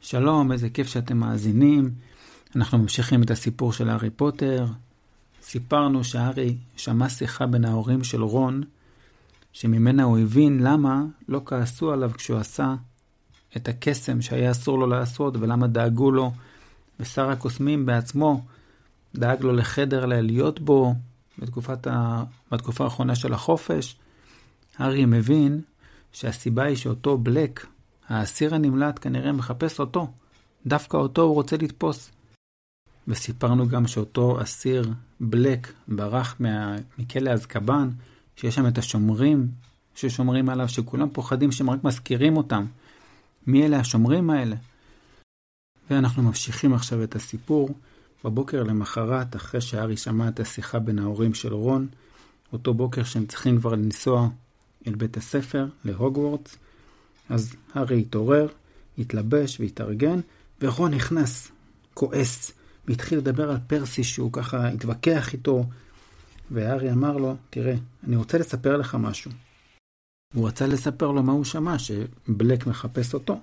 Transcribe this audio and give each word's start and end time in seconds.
שלום, 0.00 0.52
איזה 0.52 0.70
כיף 0.70 0.86
שאתם 0.86 1.16
מאזינים. 1.16 1.90
אנחנו 2.56 2.78
ממשיכים 2.78 3.22
את 3.22 3.30
הסיפור 3.30 3.72
של 3.72 3.88
הארי 3.88 4.10
פוטר. 4.10 4.66
סיפרנו 5.42 6.04
שהארי 6.04 6.56
שמע 6.76 7.08
שיחה 7.08 7.46
בין 7.46 7.64
ההורים 7.64 8.04
של 8.04 8.22
רון, 8.22 8.62
שממנה 9.52 10.02
הוא 10.02 10.18
הבין 10.18 10.60
למה 10.62 11.02
לא 11.28 11.40
כעסו 11.46 11.92
עליו 11.92 12.10
כשהוא 12.14 12.38
עשה 12.38 12.74
את 13.56 13.68
הקסם 13.68 14.22
שהיה 14.22 14.50
אסור 14.50 14.78
לו 14.78 14.86
לעשות, 14.86 15.36
ולמה 15.36 15.66
דאגו 15.66 16.10
לו, 16.10 16.32
ושר 17.00 17.30
הקוסמים 17.30 17.86
בעצמו 17.86 18.44
דאג 19.14 19.42
לו 19.42 19.52
לחדר 19.52 20.06
להיות 20.06 20.60
בו 20.60 20.94
בתקופת 21.38 21.86
ה... 21.86 22.24
בתקופה 22.52 22.84
האחרונה 22.84 23.14
של 23.14 23.32
החופש. 23.32 23.96
הארי 24.78 25.04
מבין 25.04 25.60
שהסיבה 26.12 26.64
היא 26.64 26.76
שאותו 26.76 27.18
בלק, 27.18 27.66
האסיר 28.08 28.54
הנמלט, 28.54 28.98
כנראה 29.02 29.32
מחפש 29.32 29.80
אותו. 29.80 30.10
דווקא 30.66 30.96
אותו 30.96 31.22
הוא 31.22 31.34
רוצה 31.34 31.56
לתפוס. 31.56 32.10
וסיפרנו 33.08 33.68
גם 33.68 33.86
שאותו 33.86 34.42
אסיר 34.42 34.92
בלק 35.20 35.72
ברח 35.88 36.36
מה... 36.38 36.76
מכלא 36.98 37.30
אזקבאן, 37.30 37.90
שיש 38.36 38.54
שם 38.54 38.66
את 38.66 38.78
השומרים 38.78 39.48
ששומרים 39.94 40.48
עליו, 40.48 40.68
שכולם 40.68 41.08
פוחדים 41.10 41.52
שהם 41.52 41.70
רק 41.70 41.84
מזכירים 41.84 42.36
אותם. 42.36 42.66
מי 43.46 43.66
אלה 43.66 43.80
השומרים 43.80 44.30
האלה? 44.30 44.56
ואנחנו 45.90 46.22
ממשיכים 46.22 46.74
עכשיו 46.74 47.02
את 47.02 47.16
הסיפור. 47.16 47.70
בבוקר 48.24 48.62
למחרת, 48.62 49.36
אחרי 49.36 49.60
שהארי 49.60 49.96
שמע 49.96 50.28
את 50.28 50.40
השיחה 50.40 50.78
בין 50.78 50.98
ההורים 50.98 51.34
של 51.34 51.54
רון, 51.54 51.88
אותו 52.52 52.74
בוקר 52.74 53.04
שהם 53.04 53.26
צריכים 53.26 53.60
כבר 53.60 53.72
לנסוע 53.72 54.28
אל 54.86 54.94
בית 54.94 55.16
הספר, 55.16 55.66
להוגוורטס, 55.84 56.56
אז 57.28 57.54
הארי 57.74 58.00
התעורר, 58.00 58.48
התלבש 58.98 59.60
והתארגן, 59.60 60.20
ורון 60.62 60.94
נכנס, 60.94 61.48
כועס, 61.94 62.52
והתחיל 62.88 63.18
לדבר 63.18 63.50
על 63.50 63.56
פרסי 63.66 64.04
שהוא 64.04 64.32
ככה 64.32 64.68
התווכח 64.68 65.32
איתו, 65.32 65.64
והארי 66.50 66.92
אמר 66.92 67.16
לו, 67.16 67.36
תראה, 67.50 67.74
אני 68.06 68.16
רוצה 68.16 68.38
לספר 68.38 68.76
לך 68.76 68.94
משהו. 68.94 69.30
הוא 70.34 70.48
רצה 70.48 70.66
לספר 70.66 71.10
לו 71.10 71.22
מה 71.22 71.32
הוא 71.32 71.44
שמע, 71.44 71.76
שבלק 71.78 72.66
מחפש 72.66 73.14
אותו, 73.14 73.40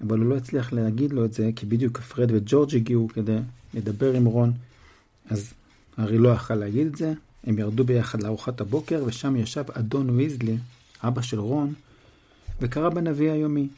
אבל 0.00 0.18
הוא 0.18 0.26
לא 0.26 0.36
הצליח 0.36 0.72
להגיד 0.72 1.12
לו 1.12 1.24
את 1.24 1.32
זה, 1.32 1.50
כי 1.56 1.66
בדיוק 1.66 2.00
פרד 2.00 2.30
וג'ורג' 2.32 2.74
הגיעו 2.74 3.08
כדי 3.08 3.38
לדבר 3.74 4.12
עם 4.12 4.24
רון, 4.24 4.52
אז 5.30 5.52
הארי 5.96 6.18
לא 6.18 6.28
יכל 6.28 6.54
להגיד 6.54 6.86
את 6.86 6.96
זה, 6.96 7.12
הם 7.44 7.58
ירדו 7.58 7.84
ביחד 7.84 8.22
לארוחת 8.22 8.60
הבוקר, 8.60 9.02
ושם 9.06 9.36
ישב 9.36 9.64
אדון 9.72 10.10
ויזלי, 10.10 10.56
אבא 11.02 11.22
של 11.22 11.40
רון, 11.40 11.74
וקרא 12.60 12.88
בנביא 12.88 13.30
היומי. 13.30 13.68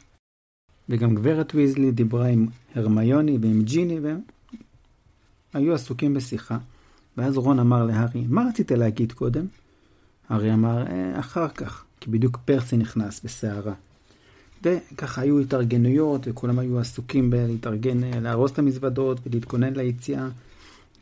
וגם 0.89 1.15
גברת 1.15 1.55
ויזלי 1.55 1.91
דיברה 1.91 2.27
עם 2.27 2.47
הרמיוני 2.75 3.37
ועם 3.41 3.61
ג'יני, 3.61 3.99
והם 3.99 4.19
היו 5.53 5.73
עסוקים 5.73 6.13
בשיחה. 6.13 6.57
ואז 7.17 7.37
רון 7.37 7.59
אמר 7.59 7.85
להארי, 7.85 8.25
מה 8.29 8.47
רצית 8.49 8.71
להגיד 8.71 9.11
קודם? 9.11 9.45
הארי 10.29 10.53
אמר, 10.53 10.87
אה, 10.87 11.19
אחר 11.19 11.47
כך, 11.47 11.83
כי 11.99 12.09
בדיוק 12.09 12.37
פרסי 12.45 12.77
נכנס 12.77 13.21
בסערה. 13.23 13.73
וככה 14.63 15.21
היו 15.21 15.39
התארגנויות, 15.39 16.21
וכולם 16.27 16.59
היו 16.59 16.79
עסוקים 16.79 17.29
בלהתארגן, 17.29 18.03
אה, 18.03 18.19
לארוז 18.19 18.51
את 18.51 18.59
המזוודות 18.59 19.17
ולהתכונן 19.25 19.73
ליציאה. 19.73 20.27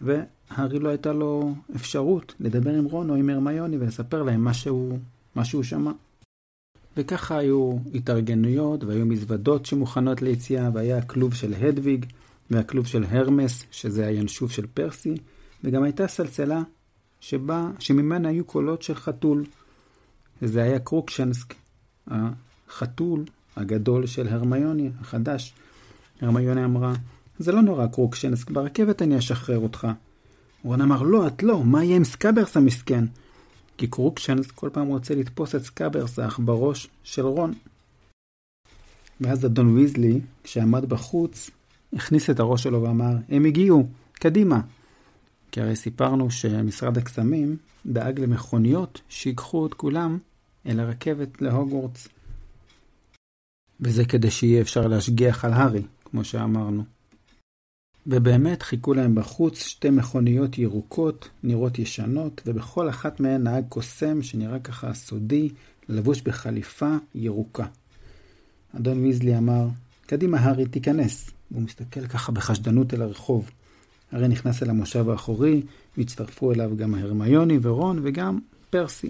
והארי 0.01 0.79
לא 0.79 0.89
הייתה 0.89 1.13
לו 1.13 1.55
אפשרות 1.75 2.33
לדבר 2.39 2.73
עם 2.73 2.85
רון 2.85 3.09
או 3.09 3.15
עם 3.15 3.29
הרמיוני 3.29 3.77
ולספר 3.77 4.23
להם 4.23 4.43
מה 4.43 4.53
שהוא, 4.53 4.99
מה 5.35 5.45
שהוא 5.45 5.63
שמע. 5.63 5.91
וככה 6.97 7.37
היו 7.37 7.71
התארגנויות 7.93 8.83
והיו 8.83 9.05
מזוודות 9.05 9.65
שמוכנות 9.65 10.21
ליציאה, 10.21 10.69
והיה 10.73 10.97
הכלוב 10.97 11.33
של 11.33 11.53
הדוויג 11.53 12.05
והכלוב 12.51 12.87
של 12.87 13.03
הרמס, 13.09 13.63
שזה 13.71 14.07
הינשוף 14.07 14.51
של 14.51 14.65
פרסי, 14.73 15.15
וגם 15.63 15.83
הייתה 15.83 16.07
סלסלה 16.07 16.61
שבה, 17.19 17.69
שממנה 17.79 18.29
היו 18.29 18.45
קולות 18.45 18.81
של 18.81 18.95
חתול. 18.95 19.45
וזה 20.41 20.63
היה 20.63 20.79
קרוקשנסק, 20.79 21.53
החתול 22.07 23.23
הגדול 23.55 24.05
של 24.05 24.27
הרמיוני, 24.27 24.89
החדש. 25.01 25.53
הרמיוני 26.21 26.65
אמרה, 26.65 26.93
זה 27.39 27.51
לא 27.51 27.61
נורא 27.61 27.87
קרוקשנקס, 27.87 28.49
ברכבת 28.49 29.01
אני 29.01 29.17
אשחרר 29.17 29.59
אותך. 29.59 29.87
רון 30.63 30.81
אמר, 30.81 31.01
לא, 31.01 31.27
את 31.27 31.43
לא, 31.43 31.63
מה 31.63 31.83
יהיה 31.83 31.95
עם 31.95 32.03
סקאברס 32.03 32.57
המסכן? 32.57 33.05
כי 33.77 33.87
קרוקשנקס 33.87 34.51
כל 34.51 34.69
פעם 34.73 34.87
רוצה 34.87 35.15
לתפוס 35.15 35.55
את 35.55 35.63
סקאברס 35.63 36.19
העכברוש 36.19 36.87
של 37.03 37.25
רון. 37.25 37.53
ואז 39.21 39.45
אדון 39.45 39.75
ויזלי, 39.75 40.21
כשעמד 40.43 40.85
בחוץ, 40.85 41.49
הכניס 41.93 42.29
את 42.29 42.39
הראש 42.39 42.63
שלו 42.63 42.81
ואמר, 42.83 43.15
הם 43.29 43.45
הגיעו, 43.45 43.87
קדימה. 44.13 44.61
כי 45.51 45.61
הרי 45.61 45.75
סיפרנו 45.75 46.31
שמשרד 46.31 46.97
הקסמים 46.97 47.57
דאג 47.85 48.19
למכוניות 48.19 49.01
שיקחו 49.09 49.67
את 49.67 49.73
כולם 49.73 50.17
אל 50.65 50.79
הרכבת 50.79 51.41
להוגוורטס. 51.41 52.07
וזה 53.79 54.05
כדי 54.05 54.31
שיהיה 54.31 54.61
אפשר 54.61 54.87
להשגיח 54.87 55.45
על 55.45 55.53
הארי, 55.53 55.81
כמו 56.05 56.23
שאמרנו. 56.23 56.94
ובאמת 58.07 58.63
חיכו 58.63 58.93
להם 58.93 59.15
בחוץ 59.15 59.63
שתי 59.63 59.89
מכוניות 59.89 60.57
ירוקות, 60.57 61.29
נראות 61.43 61.79
ישנות, 61.79 62.41
ובכל 62.45 62.89
אחת 62.89 63.19
מהן 63.19 63.43
נהג 63.43 63.63
קוסם 63.69 64.21
שנראה 64.21 64.59
ככה 64.59 64.93
סודי, 64.93 65.49
לבוש 65.89 66.21
בחליפה 66.21 66.95
ירוקה. 67.15 67.65
אדון 68.75 69.03
ויזלי 69.03 69.37
אמר, 69.37 69.67
קדימה 70.05 70.39
הארי, 70.39 70.65
תיכנס. 70.65 71.29
והוא 71.51 71.63
מסתכל 71.63 72.07
ככה 72.07 72.31
בחשדנות 72.31 72.93
אל 72.93 73.01
הרחוב. 73.01 73.51
הרי 74.11 74.27
נכנס 74.27 74.63
אל 74.63 74.69
המושב 74.69 75.09
האחורי, 75.09 75.61
והצטרפו 75.97 76.51
אליו 76.51 76.77
גם 76.77 76.95
הרמיוני 76.95 77.59
ורון 77.61 77.99
וגם 78.03 78.39
פרסי. 78.69 79.09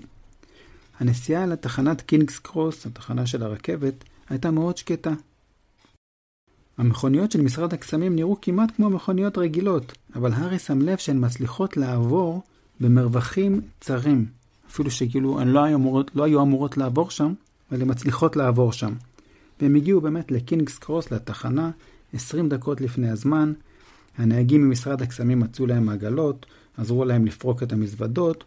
הנסיעה 1.00 1.46
לתחנת 1.46 2.02
קינגס 2.02 2.40
קרוס, 2.40 2.86
התחנה 2.86 3.26
של 3.26 3.44
הרכבת, 3.44 4.04
הייתה 4.30 4.52
מאוד 4.52 4.78
שקטה. 4.78 5.14
המכוניות 6.78 7.32
של 7.32 7.42
משרד 7.42 7.74
הקסמים 7.74 8.16
נראו 8.16 8.38
כמעט 8.42 8.72
כמו 8.76 8.90
מכוניות 8.90 9.38
רגילות, 9.38 9.94
אבל 10.16 10.34
הארי 10.34 10.60
שם 10.60 10.82
לב 10.82 10.98
שהן 10.98 11.26
מצליחות 11.26 11.78
לעבור 11.78 12.44
במרווחים 12.80 13.62
צרים. 13.80 14.26
אפילו 14.70 14.92
שכאילו 14.92 15.40
הן 15.40 15.48
לא 15.48 15.64
היו 15.64 15.76
אמורות, 15.78 16.12
לא 16.16 16.24
היו 16.24 16.42
אמורות 16.42 16.78
לעבור 16.78 17.10
שם, 17.10 17.34
אבל 17.72 17.82
הן 17.82 17.92
מצליחות 17.92 18.36
לעבור 18.36 18.74
שם. 18.74 18.94
והם 19.62 19.76
הגיעו 19.76 20.02
באמת 20.02 20.32
לקינגס 20.32 20.78
קרוס, 20.78 21.12
לתחנה, 21.12 21.72
20 22.14 22.50
דקות 22.50 22.82
לפני 22.82 23.10
הזמן. 23.10 23.54
הנהגים 24.18 24.68
ממשרד 24.70 25.02
הקסמים 25.02 25.40
מצאו 25.40 25.66
להם 25.66 25.90
עגלות, 25.90 26.46
עזרו 26.78 27.06
להם 27.06 27.26
לפרוק 27.26 27.64
את 27.64 27.74
המזוודות, 27.74 28.44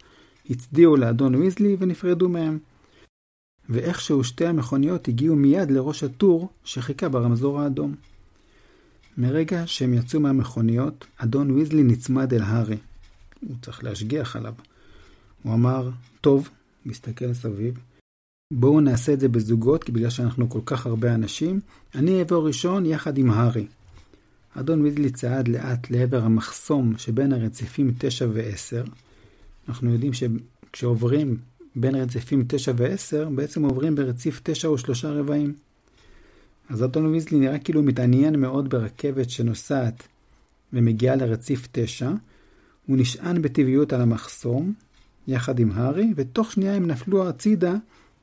הצדיעו 0.50 0.96
לאדון 0.96 1.34
ויזלי 1.34 1.76
ונפרדו 1.78 2.28
מהם. 2.28 2.58
ואיכשהו 3.68 4.24
שתי 4.24 4.46
המכוניות 4.46 5.08
הגיעו 5.08 5.36
מיד 5.36 5.70
לראש 5.70 6.04
הטור 6.04 6.48
שחיכה 6.64 7.08
ברמזור 7.08 7.60
האדום. 7.60 7.94
מרגע 9.18 9.62
שהם 9.66 9.94
יצאו 9.94 10.20
מהמכוניות, 10.20 11.06
אדון 11.16 11.50
ויזלי 11.50 11.82
נצמד 11.82 12.34
אל 12.34 12.42
הארי. 12.42 12.76
הוא 13.40 13.56
צריך 13.62 13.84
להשגיח 13.84 14.36
עליו. 14.36 14.54
הוא 15.42 15.54
אמר, 15.54 15.90
טוב, 16.20 16.48
מסתכל 16.86 17.34
סביב, 17.34 17.78
בואו 18.52 18.80
נעשה 18.80 19.12
את 19.12 19.20
זה 19.20 19.28
בזוגות, 19.28 19.84
כי 19.84 19.92
בגלל 19.92 20.10
שאנחנו 20.10 20.50
כל 20.50 20.60
כך 20.66 20.86
הרבה 20.86 21.14
אנשים, 21.14 21.60
אני 21.94 22.18
אעבור 22.18 22.46
ראשון 22.46 22.86
יחד 22.86 23.18
עם 23.18 23.30
הארי. 23.30 23.66
אדון 24.54 24.80
ויזלי 24.80 25.10
צעד 25.10 25.48
לאט 25.48 25.90
לעבר 25.90 26.24
המחסום 26.24 26.98
שבין 26.98 27.32
הרציפים 27.32 27.94
9 27.98 28.26
ו-10. 28.32 28.90
אנחנו 29.68 29.92
יודעים 29.92 30.12
שכשעוברים 30.12 31.36
בין 31.76 31.94
רציפים 31.94 32.44
9 32.48 32.72
ו-10, 32.76 33.30
בעצם 33.34 33.64
עוברים 33.64 33.94
ברציף 33.94 34.40
9 34.44 34.68
או 34.68 34.78
שלושה 34.78 35.10
רבעים. 35.10 35.54
אז 36.68 36.84
אדון 36.84 37.06
ויזלי 37.06 37.38
נראה 37.38 37.58
כאילו 37.58 37.82
מתעניין 37.82 38.40
מאוד 38.40 38.70
ברכבת 38.70 39.30
שנוסעת 39.30 40.08
ומגיעה 40.72 41.16
לרציף 41.16 41.68
9. 41.72 42.10
הוא 42.86 42.96
נשען 42.96 43.42
בטבעיות 43.42 43.92
על 43.92 44.00
המחסום, 44.00 44.72
יחד 45.28 45.58
עם 45.58 45.72
הארי, 45.72 46.12
ותוך 46.16 46.52
שנייה 46.52 46.74
הם 46.74 46.86
נפלו 46.86 47.28
הצידה 47.28 47.74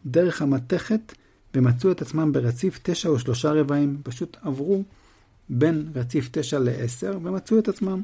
דרך 0.05 0.41
המתכת 0.41 1.13
ומצאו 1.55 1.91
את 1.91 2.01
עצמם 2.01 2.31
ברציף 2.31 2.79
9 2.83 3.09
או 3.09 3.19
שלושה 3.19 3.51
רבעים. 3.51 3.97
פשוט 4.03 4.37
עברו 4.41 4.83
בין 5.49 5.89
רציף 5.95 6.29
9 6.31 6.59
ל-10 6.59 7.15
ומצאו 7.23 7.59
את 7.59 7.67
עצמם 7.67 8.01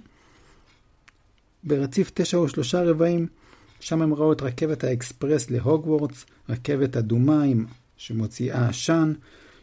ברציף 1.64 2.12
9 2.14 2.38
או 2.38 2.50
שלושה 2.50 2.84
רבעים. 2.84 3.28
שם 3.80 4.02
הם 4.02 4.14
ראו 4.14 4.34
את 4.34 4.42
רכבת 4.42 4.84
האקספרס 4.84 5.50
להוגוורטס, 5.50 6.26
רכבת 6.50 6.98
אדומה 6.98 7.44
עם... 7.44 7.66
שמוציאה 8.02 8.70
עשן, 8.70 9.14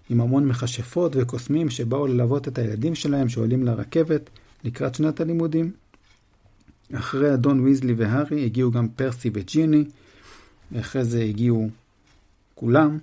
עם 0.08 0.20
המון 0.20 0.49
מכשפות 0.49 1.12
וקוסמים 1.16 1.70
שבאו 1.70 2.06
ללוות 2.06 2.49
את 2.49 2.58
הילדים 2.58 2.94
שלהם 2.94 3.28
שעולים 3.28 3.62
לרכבת 3.62 4.31
לקראת 4.64 4.94
שנת 4.94 5.20
הלימודים. 5.20 5.72
אחרי 6.94 7.34
אדון 7.34 7.60
ויזלי 7.60 7.93
והארי 7.93 8.44
הגיעו 8.44 8.70
גם 8.70 8.88
פרסי 8.88 9.31
וג'יני, 9.34 9.84
ואחרי 10.72 11.05
זה 11.05 11.22
הגיעו 11.22 11.70
כולם. 12.55 12.99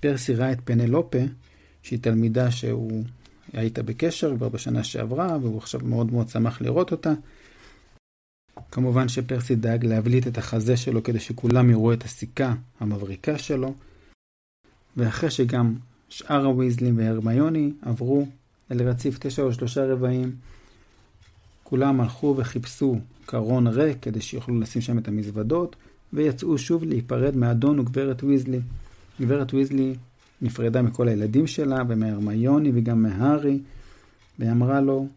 פרסי 0.00 0.34
ראה 0.34 0.52
את 0.52 0.58
פנלופה, 0.64 1.18
שהיא 1.82 1.98
תלמידה 2.02 2.50
שהוא 2.50 3.04
היית 3.52 3.78
בקשר 3.78 4.36
כבר 4.36 4.48
בשנה 4.48 4.84
שעברה, 4.84 5.38
והוא 5.42 5.58
עכשיו 5.58 5.80
מאוד 5.84 6.12
מאוד 6.12 6.28
שמח 6.28 6.60
לראות 6.60 6.92
אותה. 6.92 7.12
כמובן 8.70 9.08
שפרסי 9.08 9.54
דאג 9.54 9.84
להבליט 9.86 10.26
את 10.26 10.38
החזה 10.38 10.76
שלו 10.76 11.02
כדי 11.02 11.20
שכולם 11.20 11.70
יראו 11.70 11.92
את 11.92 12.04
הסיכה 12.04 12.54
המבריקה 12.80 13.38
שלו. 13.38 13.74
ואחרי 14.96 15.30
שגם 15.30 15.74
שאר 16.08 16.44
הוויזלים 16.44 16.98
והרמיוני 16.98 17.72
עברו 17.82 18.26
אל 18.72 18.82
רציף 18.82 19.18
תשע 19.20 19.42
או 19.42 19.52
שלושה 19.52 19.92
רבעים, 19.92 20.32
כולם 21.62 22.00
הלכו 22.00 22.34
וחיפשו 22.38 22.98
קרון 23.26 23.66
ריק 23.66 23.96
כדי 24.02 24.20
שיוכלו 24.20 24.60
לשים 24.60 24.82
שם 24.82 24.98
את 24.98 25.08
המזוודות, 25.08 25.76
ויצאו 26.12 26.58
שוב 26.58 26.84
להיפרד 26.84 27.36
מאדון 27.36 27.80
וגברת 27.80 28.24
ויזלי. 28.24 28.60
גברת 29.20 29.54
ויזלי 29.54 29.94
נפרדה 30.42 30.82
מכל 30.82 31.08
הילדים 31.08 31.46
שלה, 31.46 31.82
ומהרמיוני 31.88 32.72
וגם 32.74 33.02
מהארי, 33.02 33.60
ואמרה 34.38 34.80
לו, 34.80 35.08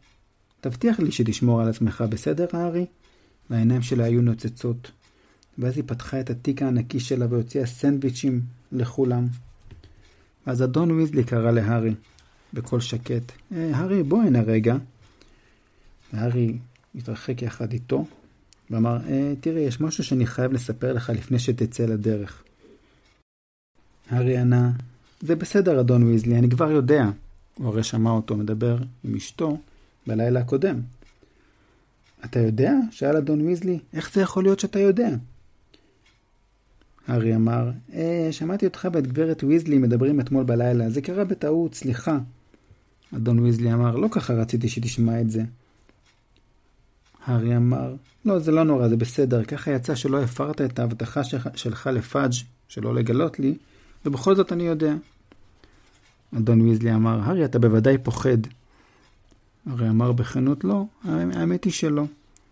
תבטיח 0.61 0.99
לי 0.99 1.11
שתשמור 1.11 1.61
על 1.61 1.69
עצמך 1.69 2.03
בסדר, 2.09 2.45
הארי? 2.53 2.85
והעיניים 3.49 3.81
שלה 3.81 4.03
היו 4.03 4.21
נוצצות. 4.21 4.91
ואז 5.57 5.75
היא 5.75 5.83
פתחה 5.87 6.19
את 6.19 6.29
התיק 6.29 6.61
הענקי 6.61 6.99
שלה 6.99 7.25
והוציאה 7.29 7.65
סנדוויצ'ים 7.65 8.41
לכולם. 8.71 9.27
אז 10.47 10.63
אדון 10.63 10.91
ויזלי 10.91 11.23
קרא 11.23 11.51
להארי, 11.51 11.93
בקול 12.53 12.79
שקט, 12.79 13.31
אה, 13.51 13.77
הארי, 13.77 14.03
בוא 14.03 14.23
הנה 14.23 14.41
רגע. 14.41 14.75
והארי 16.13 16.57
התרחק 16.95 17.41
יחד 17.41 17.73
איתו, 17.73 18.05
ואמר, 18.69 18.97
אה, 19.09 19.33
תראה, 19.41 19.61
יש 19.61 19.81
משהו 19.81 20.03
שאני 20.03 20.25
חייב 20.25 20.53
לספר 20.53 20.93
לך 20.93 21.09
לפני 21.09 21.39
שתצא 21.39 21.85
לדרך. 21.85 22.43
הארי 24.09 24.37
ענה, 24.37 24.71
זה 25.21 25.35
בסדר, 25.35 25.79
אדון 25.79 26.03
ויזלי, 26.03 26.37
אני 26.37 26.49
כבר 26.49 26.71
יודע. 26.71 27.09
הוא 27.55 27.67
הרי 27.67 27.83
שמע 27.83 28.09
אותו 28.09 28.37
מדבר 28.37 28.77
עם 29.03 29.15
אשתו 29.15 29.57
בלילה 30.07 30.39
הקודם. 30.39 30.79
אתה 32.25 32.39
יודע? 32.39 32.73
שאל 32.91 33.17
אדון 33.17 33.41
ויזלי, 33.41 33.79
איך 33.93 34.13
זה 34.13 34.21
יכול 34.21 34.43
להיות 34.43 34.59
שאתה 34.59 34.79
יודע? 34.79 35.09
הארי 37.07 37.35
אמר, 37.35 37.71
אה, 37.93 38.27
שמעתי 38.31 38.65
אותך 38.65 38.87
ואת 38.93 39.07
גברת 39.07 39.43
ויזלי 39.43 39.77
מדברים 39.77 40.19
אתמול 40.19 40.43
בלילה, 40.43 40.89
זה 40.89 41.01
קרה 41.01 41.23
בטעות, 41.23 41.73
סליחה. 41.73 42.17
אדון 43.15 43.39
ויזלי 43.39 43.73
אמר, 43.73 43.95
לא 43.95 44.07
ככה 44.11 44.33
רציתי 44.33 44.69
שתשמע 44.69 45.21
את 45.21 45.29
זה. 45.29 45.43
הארי 47.25 47.57
אמר, 47.57 47.95
לא, 48.25 48.39
זה 48.39 48.51
לא 48.51 48.63
נורא, 48.63 48.87
זה 48.87 48.97
בסדר, 48.97 49.43
ככה 49.43 49.71
יצא 49.71 49.95
שלא 49.95 50.23
הפרת 50.23 50.61
את 50.61 50.79
ההבטחה 50.79 51.21
שלך 51.55 51.89
לפאג' 51.93 52.31
שלא 52.67 52.95
לגלות 52.95 53.39
לי, 53.39 53.57
ובכל 54.05 54.35
זאת 54.35 54.51
אני 54.51 54.63
יודע. 54.63 54.93
אדון 56.37 56.61
ויזלי 56.61 56.93
אמר, 56.93 57.19
הארי, 57.23 57.45
אתה 57.45 57.59
בוודאי 57.59 57.97
פוחד. 57.97 58.37
הרי 59.65 59.89
אמר 59.89 60.11
בכנות, 60.11 60.63
לא, 60.63 60.85
האמת 61.05 61.63
היא 61.63 61.73
שלא. 61.73 62.05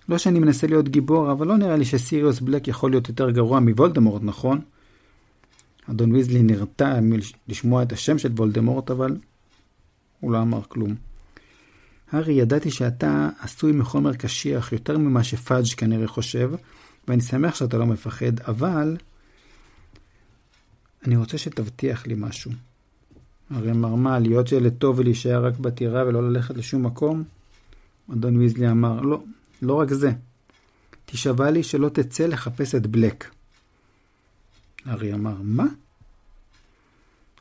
לא 0.09 0.17
שאני 0.17 0.39
מנסה 0.39 0.67
להיות 0.67 0.89
גיבור, 0.89 1.31
אבל 1.31 1.47
לא 1.47 1.57
נראה 1.57 1.77
לי 1.77 1.85
שסיריוס 1.85 2.39
בלק 2.39 2.67
יכול 2.67 2.91
להיות 2.91 3.09
יותר 3.09 3.31
גרוע 3.31 3.59
מוולדמורט, 3.59 4.21
נכון? 4.23 4.61
אדון 5.89 6.11
ויזלי 6.11 6.43
נרתע 6.43 6.99
לשמוע 7.47 7.83
את 7.83 7.91
השם 7.91 8.17
של 8.17 8.31
וולדמורט, 8.31 8.91
אבל 8.91 9.17
הוא 10.19 10.31
לא 10.31 10.41
אמר 10.41 10.61
כלום. 10.67 10.95
הארי, 12.11 12.33
ידעתי 12.33 12.71
שאתה 12.71 13.29
עשוי 13.39 13.71
מחומר 13.71 14.13
קשיח 14.13 14.71
יותר 14.71 14.97
ממה 14.97 15.23
שפאג' 15.23 15.65
כנראה 15.77 16.07
חושב, 16.07 16.51
ואני 17.07 17.21
שמח 17.21 17.55
שאתה 17.55 17.77
לא 17.77 17.85
מפחד, 17.85 18.39
אבל 18.47 18.97
אני 21.07 21.15
רוצה 21.15 21.37
שתבטיח 21.37 22.07
לי 22.07 22.15
משהו. 22.17 22.51
הרי 23.49 23.71
מרמה, 23.71 24.19
להיות 24.19 24.51
ילד 24.51 24.73
טוב 24.77 24.99
ולהישאר 24.99 25.45
רק 25.45 25.57
בטירה 25.57 26.03
ולא 26.07 26.29
ללכת 26.29 26.57
לשום 26.57 26.85
מקום? 26.85 27.23
אדון 28.13 28.37
ויזלי 28.37 28.71
אמר, 28.71 29.01
לא, 29.01 29.23
לא 29.61 29.73
רק 29.73 29.93
זה. 29.93 30.11
תשבע 31.05 31.51
לי 31.51 31.63
שלא 31.63 31.89
תצא 31.89 32.25
לחפש 32.25 32.75
את 32.75 32.87
בלק. 32.87 33.31
הארי 34.85 35.13
אמר, 35.13 35.35
מה? 35.41 35.65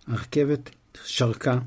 הרכבת 0.06 0.70
שרקה, 1.05 1.58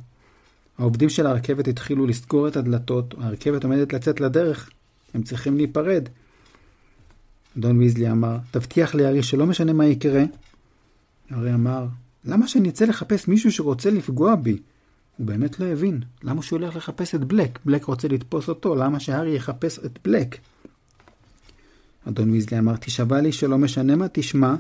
העובדים 0.77 1.09
של 1.09 1.27
הרכבת 1.27 1.67
התחילו 1.67 2.07
לסגור 2.07 2.47
את 2.47 2.55
הדלתות, 2.55 3.13
הרכבת 3.17 3.63
עומדת 3.63 3.93
לצאת 3.93 4.21
לדרך, 4.21 4.69
הם 5.13 5.23
צריכים 5.23 5.57
להיפרד. 5.57 6.09
אדון 7.57 7.77
ויזלי 7.77 8.11
אמר, 8.11 8.37
תבטיח 8.51 8.95
לי 8.95 9.05
הארי 9.05 9.23
שלא 9.23 9.45
משנה 9.45 9.73
מה 9.73 9.85
יקרה. 9.85 10.23
הארי 11.29 11.53
אמר, 11.53 11.85
למה 12.25 12.47
שאני 12.47 12.69
אצא 12.69 12.85
לחפש 12.85 13.27
מישהו 13.27 13.51
שרוצה 13.51 13.89
לפגוע 13.89 14.35
בי? 14.35 14.57
הוא 15.17 15.27
באמת 15.27 15.59
לא 15.59 15.65
הבין. 15.65 16.01
למה 16.23 16.41
שהוא 16.41 16.59
הולך 16.59 16.75
לחפש 16.75 17.15
את 17.15 17.23
בלק? 17.23 17.59
בלק 17.65 17.83
רוצה 17.83 18.07
לתפוס 18.07 18.49
אותו, 18.49 18.75
למה 18.75 18.99
שהארי 18.99 19.35
יחפש 19.35 19.79
את 19.79 19.99
בלק? 20.03 20.37
אדון 22.07 22.29
ויזלי 22.31 22.59
אמר, 22.59 22.75
תשבע 22.75 23.21
לי 23.21 23.31
שלא 23.31 23.57
משנה 23.57 23.95
מה 23.95 24.05
תשמע. 24.11 24.55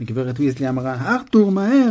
וגברת 0.00 0.40
ויזלי 0.40 0.68
אמרה, 0.68 1.14
ארתור, 1.14 1.52
מהר! 1.52 1.90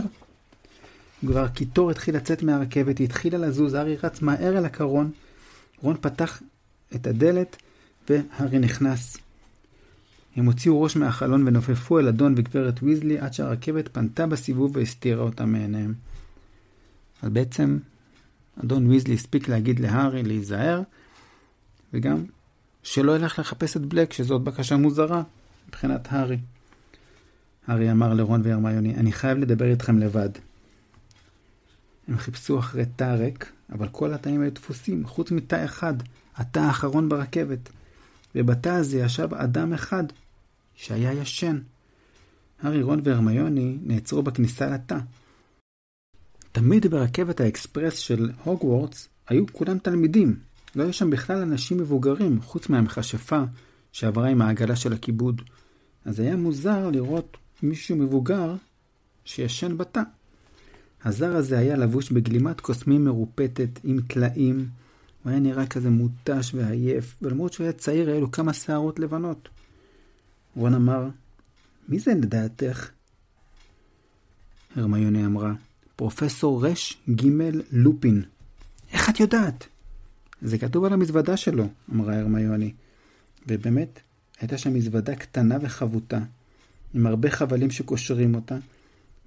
כבר 1.25 1.47
קיטור 1.47 1.91
התחיל 1.91 2.15
לצאת 2.15 2.43
מהרכבת, 2.43 2.97
היא 2.97 3.05
התחילה 3.05 3.37
לזוז, 3.37 3.73
הארי 3.73 3.95
רץ 4.03 4.21
מהר 4.21 4.57
אל 4.57 4.65
הקרון. 4.65 5.11
רון 5.81 5.95
פתח 6.01 6.41
את 6.95 7.07
הדלת, 7.07 7.55
והארי 8.09 8.59
נכנס. 8.59 9.17
הם 10.35 10.45
הוציאו 10.45 10.81
ראש 10.81 10.97
מהחלון 10.97 11.47
ונופפו 11.47 11.99
אל 11.99 12.07
אדון 12.07 12.33
וגברת 12.37 12.83
ויזלי 12.83 13.19
עד 13.19 13.33
שהרכבת 13.33 13.89
פנתה 13.91 14.27
בסיבוב 14.27 14.75
והסתירה 14.75 15.23
אותם 15.23 15.51
מעיניהם. 15.51 15.93
אז 17.21 17.29
בעצם 17.29 17.77
אדון 18.63 18.87
ויזלי 18.87 19.13
הספיק 19.13 19.49
להגיד 19.49 19.79
להארי 19.79 20.23
להיזהר, 20.23 20.81
וגם 21.93 22.25
שלא 22.83 23.15
ילך 23.15 23.39
לחפש 23.39 23.77
את 23.77 23.81
בלק, 23.81 24.13
שזאת 24.13 24.41
בקשה 24.41 24.77
מוזרה 24.77 25.23
מבחינת 25.67 26.07
הארי. 26.11 26.37
הארי 27.67 27.91
אמר 27.91 28.13
לרון 28.13 28.41
והרמיוני, 28.43 28.95
אני 28.95 29.11
חייב 29.11 29.37
לדבר 29.37 29.65
איתכם 29.65 29.99
לבד. 29.99 30.29
הם 32.07 32.17
חיפשו 32.17 32.59
אחרי 32.59 32.85
תא 32.95 33.15
ריק, 33.19 33.51
אבל 33.71 33.87
כל 33.87 34.13
התאים 34.13 34.41
היו 34.41 34.51
דפוסים, 34.51 35.05
חוץ 35.05 35.31
מתא 35.31 35.65
אחד, 35.65 35.93
התא 36.35 36.59
האחרון 36.59 37.09
ברכבת. 37.09 37.69
ובתא 38.35 38.69
הזה 38.69 38.99
ישב 38.99 39.33
אדם 39.33 39.73
אחד, 39.73 40.03
שהיה 40.75 41.13
ישן. 41.13 41.59
הארי, 42.61 42.81
רון 42.81 43.01
והרמיוני 43.03 43.77
נעצרו 43.83 44.23
בכניסה 44.23 44.69
לתא. 44.69 44.97
תמיד 46.59 46.87
ברכבת 46.87 47.39
האקספרס 47.39 47.97
של 47.97 48.29
הוגוורטס 48.43 49.09
היו 49.27 49.43
כולם 49.51 49.77
תלמידים. 49.79 50.39
לא 50.75 50.83
היו 50.83 50.93
שם 50.93 51.09
בכלל 51.09 51.41
אנשים 51.41 51.77
מבוגרים, 51.77 52.41
חוץ 52.41 52.69
מהמכשפה 52.69 53.43
שעברה 53.91 54.29
עם 54.29 54.41
העגלה 54.41 54.75
של 54.75 54.93
הכיבוד. 54.93 55.41
אז 56.05 56.19
היה 56.19 56.35
מוזר 56.35 56.89
לראות 56.89 57.37
מישהו 57.63 57.95
מבוגר 57.95 58.55
שישן 59.25 59.77
בתא. 59.77 60.01
הזר 61.03 61.35
הזה 61.35 61.57
היה 61.57 61.75
לבוש 61.75 62.11
בגלימת 62.11 62.61
קוסמים 62.61 63.05
מרופטת 63.05 63.79
עם 63.83 63.99
טלאים. 64.07 64.69
הוא 65.23 65.29
היה 65.29 65.39
נראה 65.39 65.67
כזה 65.67 65.89
מותש 65.89 66.53
ועייף, 66.53 67.15
ולמרות 67.21 67.53
שהוא 67.53 67.63
היה 67.63 67.73
צעיר, 67.73 68.09
היה 68.09 68.19
לו 68.19 68.31
כמה 68.31 68.53
שערות 68.53 68.99
לבנות. 68.99 69.49
רון 70.55 70.73
אמר, 70.73 71.09
מי 71.89 71.99
זה 71.99 72.13
לדעתך? 72.13 72.89
הרמיוני 74.75 75.25
אמרה, 75.25 75.53
פרופסור 75.97 76.65
רש 76.65 76.97
ג' 77.09 77.27
לופין. 77.71 78.23
איך 78.93 79.09
את 79.09 79.19
יודעת? 79.19 79.67
זה 80.41 80.57
כתוב 80.57 80.83
על 80.85 80.93
המזוודה 80.93 81.37
שלו, 81.37 81.67
אמרה 81.93 82.19
הרמיוני. 82.19 82.71
ובאמת, 83.47 83.99
הייתה 84.39 84.57
שם 84.57 84.73
מזוודה 84.73 85.15
קטנה 85.15 85.57
וחבוטה, 85.61 86.19
עם 86.93 87.07
הרבה 87.07 87.31
חבלים 87.31 87.71
שקושרים 87.71 88.35
אותה, 88.35 88.57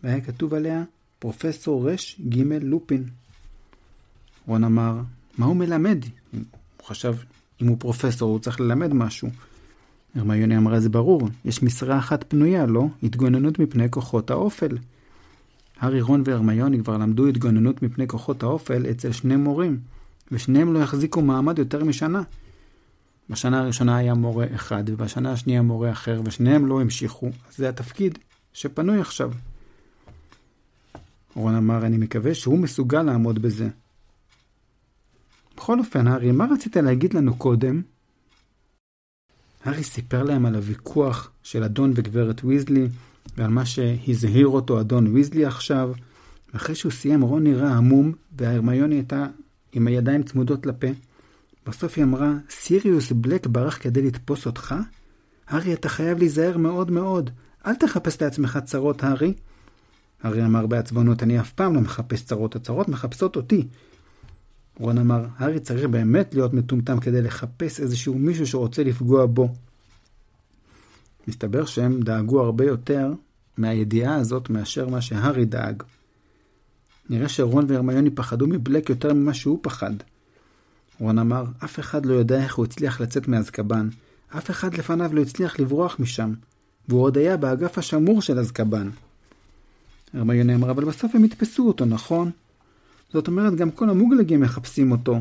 והיה 0.02 0.20
כתוב 0.20 0.54
עליה 0.54 0.82
פרופסור 1.18 1.90
רש 1.90 2.20
ג' 2.28 2.52
לופין. 2.62 3.04
רון 4.46 4.64
אמר, 4.64 5.00
מה 5.38 5.46
הוא 5.46 5.56
מלמד? 5.56 5.98
הוא 6.32 6.40
חשב, 6.86 7.14
אם 7.62 7.66
הוא 7.66 7.76
פרופסור, 7.80 8.30
הוא 8.30 8.38
צריך 8.38 8.60
ללמד 8.60 8.92
משהו. 8.92 9.28
הרמיוני 10.14 10.56
אמרה, 10.56 10.80
זה 10.80 10.88
ברור, 10.88 11.28
יש 11.44 11.62
משרה 11.62 11.98
אחת 11.98 12.24
פנויה, 12.28 12.66
לא? 12.66 12.86
התגוננות 13.02 13.58
מפני 13.58 13.90
כוחות 13.90 14.30
האופל. 14.30 14.78
הארי, 15.80 16.00
רון 16.00 16.22
והרמיוני 16.26 16.82
כבר 16.82 16.96
למדו 16.96 17.26
התגוננות 17.26 17.82
מפני 17.82 18.08
כוחות 18.08 18.42
האופל 18.42 18.90
אצל 18.90 19.12
שני 19.12 19.36
מורים, 19.36 19.80
ושניהם 20.32 20.74
לא 20.74 20.82
החזיקו 20.82 21.22
מעמד 21.22 21.58
יותר 21.58 21.84
משנה. 21.84 22.22
בשנה 23.30 23.60
הראשונה 23.60 23.96
היה 23.96 24.14
מורה 24.14 24.46
אחד, 24.54 24.84
ובשנה 24.86 25.32
השנייה 25.32 25.62
מורה 25.62 25.92
אחר, 25.92 26.20
ושניהם 26.24 26.66
לא 26.66 26.80
המשיכו, 26.80 27.26
אז 27.26 27.56
זה 27.56 27.68
התפקיד 27.68 28.18
שפנוי 28.52 29.00
עכשיו. 29.00 29.32
רון 31.34 31.54
אמר, 31.54 31.86
אני 31.86 31.96
מקווה 31.96 32.34
שהוא 32.34 32.58
מסוגל 32.58 33.02
לעמוד 33.02 33.42
בזה. 33.42 33.68
בכל 35.56 35.78
אופן, 35.78 36.06
הארי, 36.06 36.32
מה 36.32 36.46
רצית 36.52 36.76
להגיד 36.76 37.14
לנו 37.14 37.36
קודם? 37.36 37.82
הארי 39.64 39.84
סיפר 39.84 40.22
להם 40.22 40.46
על 40.46 40.54
הוויכוח 40.54 41.30
של 41.42 41.64
אדון 41.64 41.92
וגברת 41.94 42.44
ויזלי, 42.44 42.88
ועל 43.36 43.50
מה 43.50 43.66
שהזהיר 43.66 44.46
אותו 44.46 44.80
אדון 44.80 45.06
ויזלי 45.06 45.46
עכשיו. 45.46 45.92
ואחרי 46.54 46.74
שהוא 46.74 46.92
סיים, 46.92 47.22
רון 47.22 47.44
נראה 47.44 47.76
עמום, 47.76 48.12
והרמיוני 48.38 48.94
הייתה 48.94 49.26
עם 49.72 49.86
הידיים 49.86 50.22
צמודות 50.22 50.66
לפה. 50.66 50.86
בסוף 51.66 51.96
היא 51.96 52.04
אמרה, 52.04 52.32
סיריוס 52.50 53.12
בלק 53.12 53.46
ברח 53.46 53.78
כדי 53.82 54.02
לתפוס 54.02 54.46
אותך? 54.46 54.74
הארי, 55.48 55.72
אתה 55.72 55.88
חייב 55.88 56.18
להיזהר 56.18 56.56
מאוד 56.56 56.90
מאוד. 56.90 57.30
אל 57.66 57.74
תחפש 57.74 58.22
לעצמך 58.22 58.58
צרות, 58.64 59.04
הארי. 59.04 59.34
הארי 60.22 60.44
אמר 60.44 60.66
בעצבנות, 60.66 61.22
אני 61.22 61.40
אף 61.40 61.52
פעם 61.52 61.74
לא 61.74 61.80
מחפש 61.80 62.24
צרות, 62.24 62.56
הצרות 62.56 62.88
מחפשות 62.88 63.36
אותי. 63.36 63.66
רון 64.78 64.98
אמר, 64.98 65.26
הארי 65.38 65.60
צריך 65.60 65.84
באמת 65.84 66.34
להיות 66.34 66.54
מטומטם 66.54 67.00
כדי 67.00 67.22
לחפש 67.22 67.80
איזשהו 67.80 68.14
מישהו 68.14 68.46
שרוצה 68.46 68.84
לפגוע 68.84 69.26
בו. 69.26 69.54
מסתבר 71.30 71.64
שהם 71.64 72.00
דאגו 72.00 72.40
הרבה 72.40 72.64
יותר 72.64 73.12
מהידיעה 73.58 74.14
הזאת 74.14 74.50
מאשר 74.50 74.88
מה 74.88 75.00
שהארי 75.00 75.44
דאג. 75.44 75.82
נראה 77.10 77.28
שרון 77.28 77.64
והרמיוני 77.68 78.10
פחדו 78.10 78.46
מבלק 78.46 78.90
יותר 78.90 79.14
ממה 79.14 79.34
שהוא 79.34 79.58
פחד. 79.62 79.94
רון 81.00 81.18
אמר, 81.18 81.44
אף 81.64 81.80
אחד 81.80 82.06
לא 82.06 82.14
יודע 82.14 82.44
איך 82.44 82.54
הוא 82.54 82.64
הצליח 82.64 83.00
לצאת 83.00 83.28
מאזקבן. 83.28 83.88
אף 84.28 84.50
אחד 84.50 84.74
לפניו 84.74 85.14
לא 85.14 85.20
הצליח 85.20 85.60
לברוח 85.60 85.96
משם. 85.98 86.32
והוא 86.88 87.02
עוד 87.02 87.18
היה 87.18 87.36
באגף 87.36 87.78
השמור 87.78 88.22
של 88.22 88.38
אזקבן. 88.38 88.90
הרמיוני 90.14 90.54
אמר, 90.54 90.70
אבל 90.70 90.84
בסוף 90.84 91.14
הם 91.14 91.24
יתפסו 91.24 91.68
אותו, 91.68 91.84
נכון? 91.84 92.30
זאת 93.12 93.28
אומרת, 93.28 93.54
גם 93.54 93.70
כל 93.70 93.90
המוגלגים 93.90 94.40
מחפשים 94.40 94.92
אותו. 94.92 95.20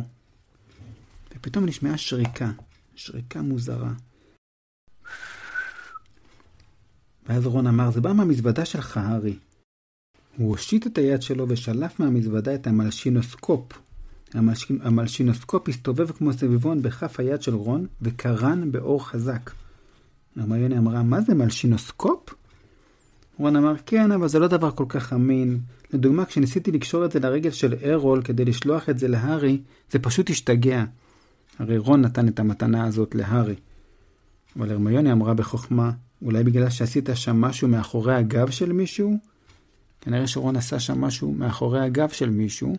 ופתאום 1.35 1.65
נשמעה 1.65 1.97
שריקה, 1.97 2.51
שריקה 2.95 3.41
מוזרה. 3.41 3.91
ואז 7.29 7.45
רון 7.45 7.67
אמר, 7.67 7.91
זה 7.91 8.01
בא 8.01 8.13
מהמזוודה 8.13 8.65
שלך, 8.65 8.97
הארי. 8.97 9.35
הוא 10.37 10.49
הושיט 10.49 10.87
את 10.87 10.97
היד 10.97 11.21
שלו 11.21 11.45
ושלף 11.49 11.99
מהמזוודה 11.99 12.55
את 12.55 12.67
המלשינוסקופ. 12.67 13.63
המלש... 14.33 14.71
המלשינוסקופ 14.81 15.69
הסתובב 15.69 16.11
כמו 16.11 16.33
סביבון 16.33 16.81
בכף 16.81 17.19
היד 17.19 17.41
של 17.41 17.53
רון 17.53 17.87
וקרן 18.01 18.71
באור 18.71 19.07
חזק. 19.07 19.51
הרמיוני 20.37 20.77
אמרה, 20.77 21.03
מה 21.03 21.21
זה 21.21 21.35
מלשינוסקופ? 21.35 22.33
רון 23.39 23.55
אמר, 23.55 23.73
כן, 23.85 24.11
אבל 24.11 24.27
זה 24.27 24.39
לא 24.39 24.47
דבר 24.47 24.71
כל 24.71 24.85
כך 24.89 25.13
אמין. 25.13 25.59
לדוגמה, 25.93 26.25
כשניסיתי 26.25 26.71
לקשור 26.71 27.05
את 27.05 27.11
זה 27.11 27.19
לרגל 27.19 27.51
של 27.51 27.73
ארול 27.83 28.21
כדי 28.21 28.45
לשלוח 28.45 28.89
את 28.89 28.99
זה 28.99 29.07
להארי, 29.07 29.61
זה 29.91 29.99
פשוט 29.99 30.29
השתגע. 30.29 30.83
הרי 31.59 31.77
רון 31.77 32.01
נתן 32.01 32.27
את 32.27 32.39
המתנה 32.39 32.85
הזאת 32.85 33.15
להארי. 33.15 33.55
אבל 34.55 34.71
הרמיוני 34.71 35.11
אמרה 35.11 35.33
בחוכמה, 35.33 35.91
אולי 36.21 36.43
בגלל 36.43 36.69
שעשית 36.69 37.09
שם 37.15 37.41
משהו 37.41 37.67
מאחורי 37.67 38.15
הגב 38.15 38.49
של 38.49 38.71
מישהו? 38.71 39.17
כנראה 40.01 40.27
שרון 40.27 40.55
עשה 40.55 40.79
שם 40.79 41.01
משהו 41.01 41.31
מאחורי 41.31 41.81
הגב 41.81 42.09
של 42.09 42.29
מישהו, 42.29 42.75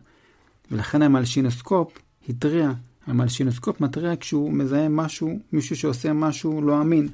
ולכן 0.71 1.03
המלשינוסקופ 1.03 1.99
התריע. 2.29 2.73
המלשינוסקופ 3.07 3.81
מתריע 3.81 4.17
כשהוא 4.21 4.53
מזהה 4.53 4.89
משהו, 4.89 5.39
מישהו 5.53 5.77
שעושה 5.77 6.13
משהו 6.13 6.63
לא 6.63 6.81
אמין. 6.81 7.09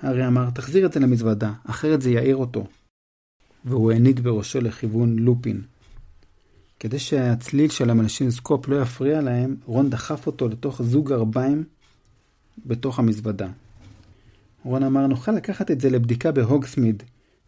הארי 0.00 0.26
אמר, 0.26 0.50
תחזיר 0.50 0.86
את 0.86 0.92
זה 0.92 1.00
למזוודה, 1.00 1.52
אחרת 1.64 2.02
זה 2.02 2.10
יעיר 2.10 2.36
אותו. 2.36 2.66
והוא 3.64 3.92
הניד 3.92 4.20
בראשו 4.20 4.60
לכיוון 4.60 5.18
לופין. 5.18 5.60
כדי 6.80 6.98
שהצליל 6.98 7.70
של 7.70 7.90
המלשינוסקופ 7.90 8.68
לא 8.68 8.82
יפריע 8.82 9.20
להם, 9.20 9.56
רון 9.66 9.90
דחף 9.90 10.26
אותו 10.26 10.48
לתוך 10.48 10.82
זוג 10.82 11.08
גרביים 11.08 11.64
בתוך 12.66 12.98
המזוודה. 12.98 13.48
רון 14.64 14.82
אמר, 14.82 15.06
נוכל 15.06 15.32
לקחת 15.32 15.70
את 15.70 15.80
זה 15.80 15.90
לבדיקה 15.90 16.32
בהוגסמיד. 16.32 17.02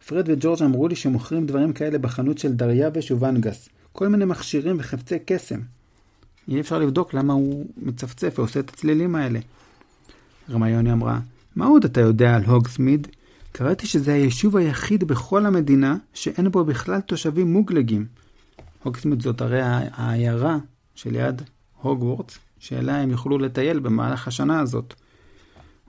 פרד 0.07 0.29
וג'ורג' 0.29 0.63
אמרו 0.63 0.87
לי 0.87 0.95
שמוכרים 0.95 1.45
דברים 1.45 1.73
כאלה 1.73 1.97
בחנות 1.97 2.37
של 2.37 2.53
דריווש 2.53 3.11
וונגס. 3.11 3.69
כל 3.91 4.07
מיני 4.07 4.25
מכשירים 4.25 4.75
וחפצי 4.79 5.15
קסם. 5.25 5.59
אי 6.47 6.59
אפשר 6.59 6.79
לבדוק 6.79 7.13
למה 7.13 7.33
הוא 7.33 7.65
מצפצף 7.77 8.33
ועושה 8.37 8.59
את 8.59 8.69
הצלילים 8.69 9.15
האלה. 9.15 9.39
רמיוני 10.49 10.91
אמרה, 10.91 11.19
מה 11.55 11.65
עוד 11.65 11.85
אתה 11.85 12.01
יודע 12.01 12.35
על 12.35 12.43
הוגסמיד? 12.43 13.07
קראתי 13.51 13.87
שזה 13.87 14.13
היישוב 14.13 14.57
היחיד 14.57 15.03
בכל 15.03 15.45
המדינה 15.45 15.97
שאין 16.13 16.51
בו 16.51 16.65
בכלל 16.65 17.01
תושבים 17.01 17.53
מוגלגים. 17.53 18.05
הוגסמיד 18.83 19.21
זאת 19.21 19.41
הרי 19.41 19.61
העיירה 19.61 20.57
שליד 20.95 21.41
הוגוורטס, 21.81 22.39
שאליה 22.59 23.01
הם 23.01 23.11
יוכלו 23.11 23.37
לטייל 23.37 23.79
במהלך 23.79 24.27
השנה 24.27 24.59
הזאת. 24.59 24.93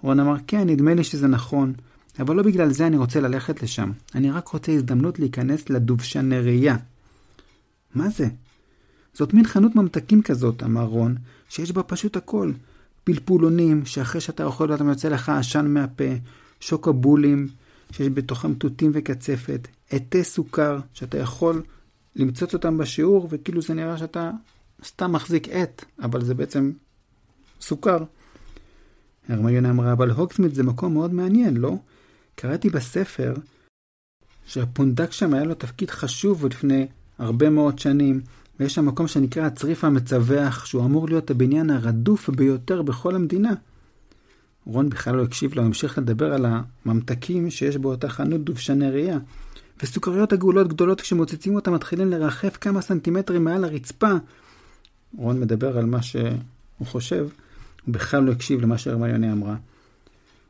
רון 0.07 0.21
אמר, 0.21 0.37
כן, 0.47 0.69
נדמה 0.69 0.95
לי 0.95 1.05
שזה 1.05 1.27
נכון, 1.27 1.73
אבל 2.19 2.37
לא 2.37 2.43
בגלל 2.43 2.71
זה 2.71 2.87
אני 2.87 2.97
רוצה 2.97 3.21
ללכת 3.21 3.63
לשם. 3.63 3.93
אני 4.15 4.31
רק 4.31 4.49
רוצה 4.49 4.73
הזדמנות 4.73 5.19
להיכנס 5.19 5.71
לדובשנריה. 5.71 6.77
מה 7.95 8.09
זה? 8.09 8.29
זאת 9.15 9.35
מין 9.35 9.47
חנות 9.47 9.77
ממתקים 9.77 10.23
כזאת, 10.23 10.63
אמר 10.63 10.85
רון, 10.85 11.15
שיש 11.49 11.73
בה 11.73 11.83
פשוט 11.83 12.17
הכל. 12.17 12.53
פלפולונים, 13.05 13.85
שאחרי 13.85 14.21
שאתה 14.21 14.45
אוכל 14.45 14.73
אותם 14.73 14.89
יוצא 14.89 15.09
לך 15.09 15.29
עשן 15.29 15.67
מהפה, 15.67 16.05
שוקובולים, 16.61 17.49
שיש 17.93 18.09
בתוכם 18.09 18.55
תותים 18.55 18.91
וקצפת, 18.95 19.69
עטי 19.91 20.25
סוכר, 20.25 20.79
שאתה 20.93 21.19
יכול 21.19 21.63
למצוץ 22.17 22.55
אותם 22.55 22.79
בשיעור, 22.79 23.29
וכאילו 23.31 23.63
זה 23.63 23.75
נראה 23.75 23.99
שאתה 23.99 24.31
סתם 24.85 25.13
מחזיק 25.13 25.49
עט, 25.49 25.85
אבל 26.03 26.25
זה 26.25 26.35
בעצם 26.35 26.73
סוכר. 27.61 27.99
הרמיונה 29.29 29.71
אמרה, 29.71 29.93
אבל 29.93 30.11
הוגסמית 30.11 30.55
זה 30.55 30.63
מקום 30.63 30.95
מאוד 30.95 31.15
מעניין, 31.15 31.57
לא? 31.57 31.77
קראתי 32.35 32.71
בספר 32.71 33.35
שהפונדק 34.47 35.13
שם 35.13 35.35
היה 35.35 35.45
לו 35.45 35.55
תפקיד 35.55 35.91
חשוב 35.91 36.47
לפני 36.47 36.87
הרבה 37.19 37.51
מאוד 37.51 37.79
שנים, 37.79 38.21
ויש 38.61 38.75
שם 38.75 38.87
מקום 38.87 39.09
שנקרא 39.09 39.43
הצריף 39.43 39.85
המצווח, 39.85 40.67
שהוא 40.67 40.85
אמור 40.85 41.09
להיות 41.09 41.31
הבניין 41.31 41.71
הרדוף 41.71 42.31
ביותר 42.31 42.83
בכל 42.83 43.15
המדינה. 43.15 43.55
רון 44.67 44.89
בכלל 44.91 45.15
לא 45.17 45.23
הקשיב 45.23 45.55
לו, 45.55 45.63
המשיך 45.63 45.99
לדבר 45.99 46.35
על 46.35 46.47
הממתקים 46.47 47.51
שיש 47.51 47.77
באותה 47.77 48.09
חנות 48.09 48.45
דובשני 48.45 48.91
ראייה. 48.91 49.19
וסוכריות 49.83 50.33
עגולות 50.33 50.69
גדולות 50.69 51.01
כשמוצצים 51.01 51.55
אותם 51.55 51.73
מתחילים 51.73 52.11
לרחף 52.11 52.57
כמה 52.61 52.81
סנטימטרים 52.81 53.45
מעל 53.45 53.65
הרצפה. 53.65 54.13
רון 55.19 55.41
מדבר 55.41 55.79
על 55.79 55.87
מה 55.87 56.03
שהוא 56.03 56.87
חושב, 56.87 57.29
הוא 57.87 57.95
בכלל 57.95 58.23
לא 58.23 58.33
הקשיב 58.33 58.61
למה 58.61 58.79
שהרמיוני 58.79 59.33
אמרה. 59.33 59.57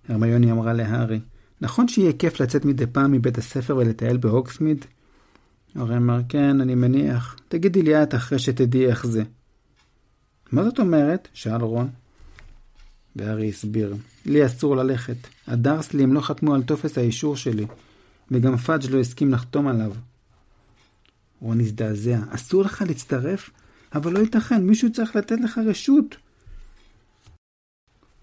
הרמיוני 0.09 0.53
אמרה 0.53 0.73
להארי, 0.73 1.21
נכון 1.61 1.89
שיהיה 1.89 2.13
כיף 2.13 2.41
לצאת 2.41 2.65
מדי 2.65 2.87
פעם 2.87 3.13
מבית 3.13 3.39
הספר 3.39 3.77
ולטייל 3.77 4.17
בהוקסמיד? 4.17 4.85
הרי 5.75 5.97
אמר, 5.97 6.21
כן, 6.29 6.61
אני 6.61 6.75
מניח. 6.75 7.37
תגידי 7.49 7.83
לי 7.83 8.03
את 8.03 8.15
אחרי 8.15 8.39
שתדעי 8.39 8.87
איך 8.87 9.07
זה. 9.07 9.23
מה 10.53 10.65
זאת 10.65 10.79
אומרת? 10.79 11.29
שאל 11.35 11.61
רון. 11.61 11.89
והארי 13.17 13.49
הסביר, 13.49 13.95
לי 14.27 14.47
אסור 14.47 14.77
ללכת. 14.77 15.17
הדרסלים 15.47 16.13
לא 16.13 16.21
חתמו 16.21 16.55
על 16.55 16.63
טופס 16.63 16.99
האישור 16.99 17.37
שלי, 17.37 17.67
וגם 18.31 18.57
פאדג' 18.57 18.91
לא 18.91 19.01
הסכים 19.01 19.33
לחתום 19.33 19.69
עליו. 19.69 19.93
רון 21.41 21.61
הזדעזע, 21.61 22.19
אסור 22.31 22.63
לך 22.63 22.85
להצטרף? 22.89 23.51
אבל 23.95 24.13
לא 24.13 24.19
ייתכן, 24.19 24.63
מישהו 24.63 24.93
צריך 24.93 25.17
לתת 25.17 25.41
לך 25.41 25.61
רשות. 25.67 26.17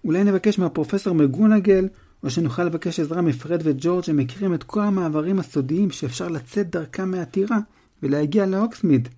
אולי 0.04 0.24
נבקש 0.24 0.58
מהפרופסור 0.58 1.14
מגונגל 1.14 1.88
או 2.22 2.30
שנוכל 2.30 2.64
לבקש 2.64 3.00
עזרה 3.00 3.22
מפרד 3.22 3.60
וג'ורג' 3.64 4.04
שמכירים 4.04 4.54
את 4.54 4.62
כל 4.62 4.80
המעברים 4.80 5.38
הסודיים 5.38 5.90
שאפשר 5.90 6.28
לצאת 6.28 6.70
דרכם 6.70 7.10
מהטירה 7.10 7.58
ולהגיע 8.02 8.46
לאוקסמיד. 8.46 9.08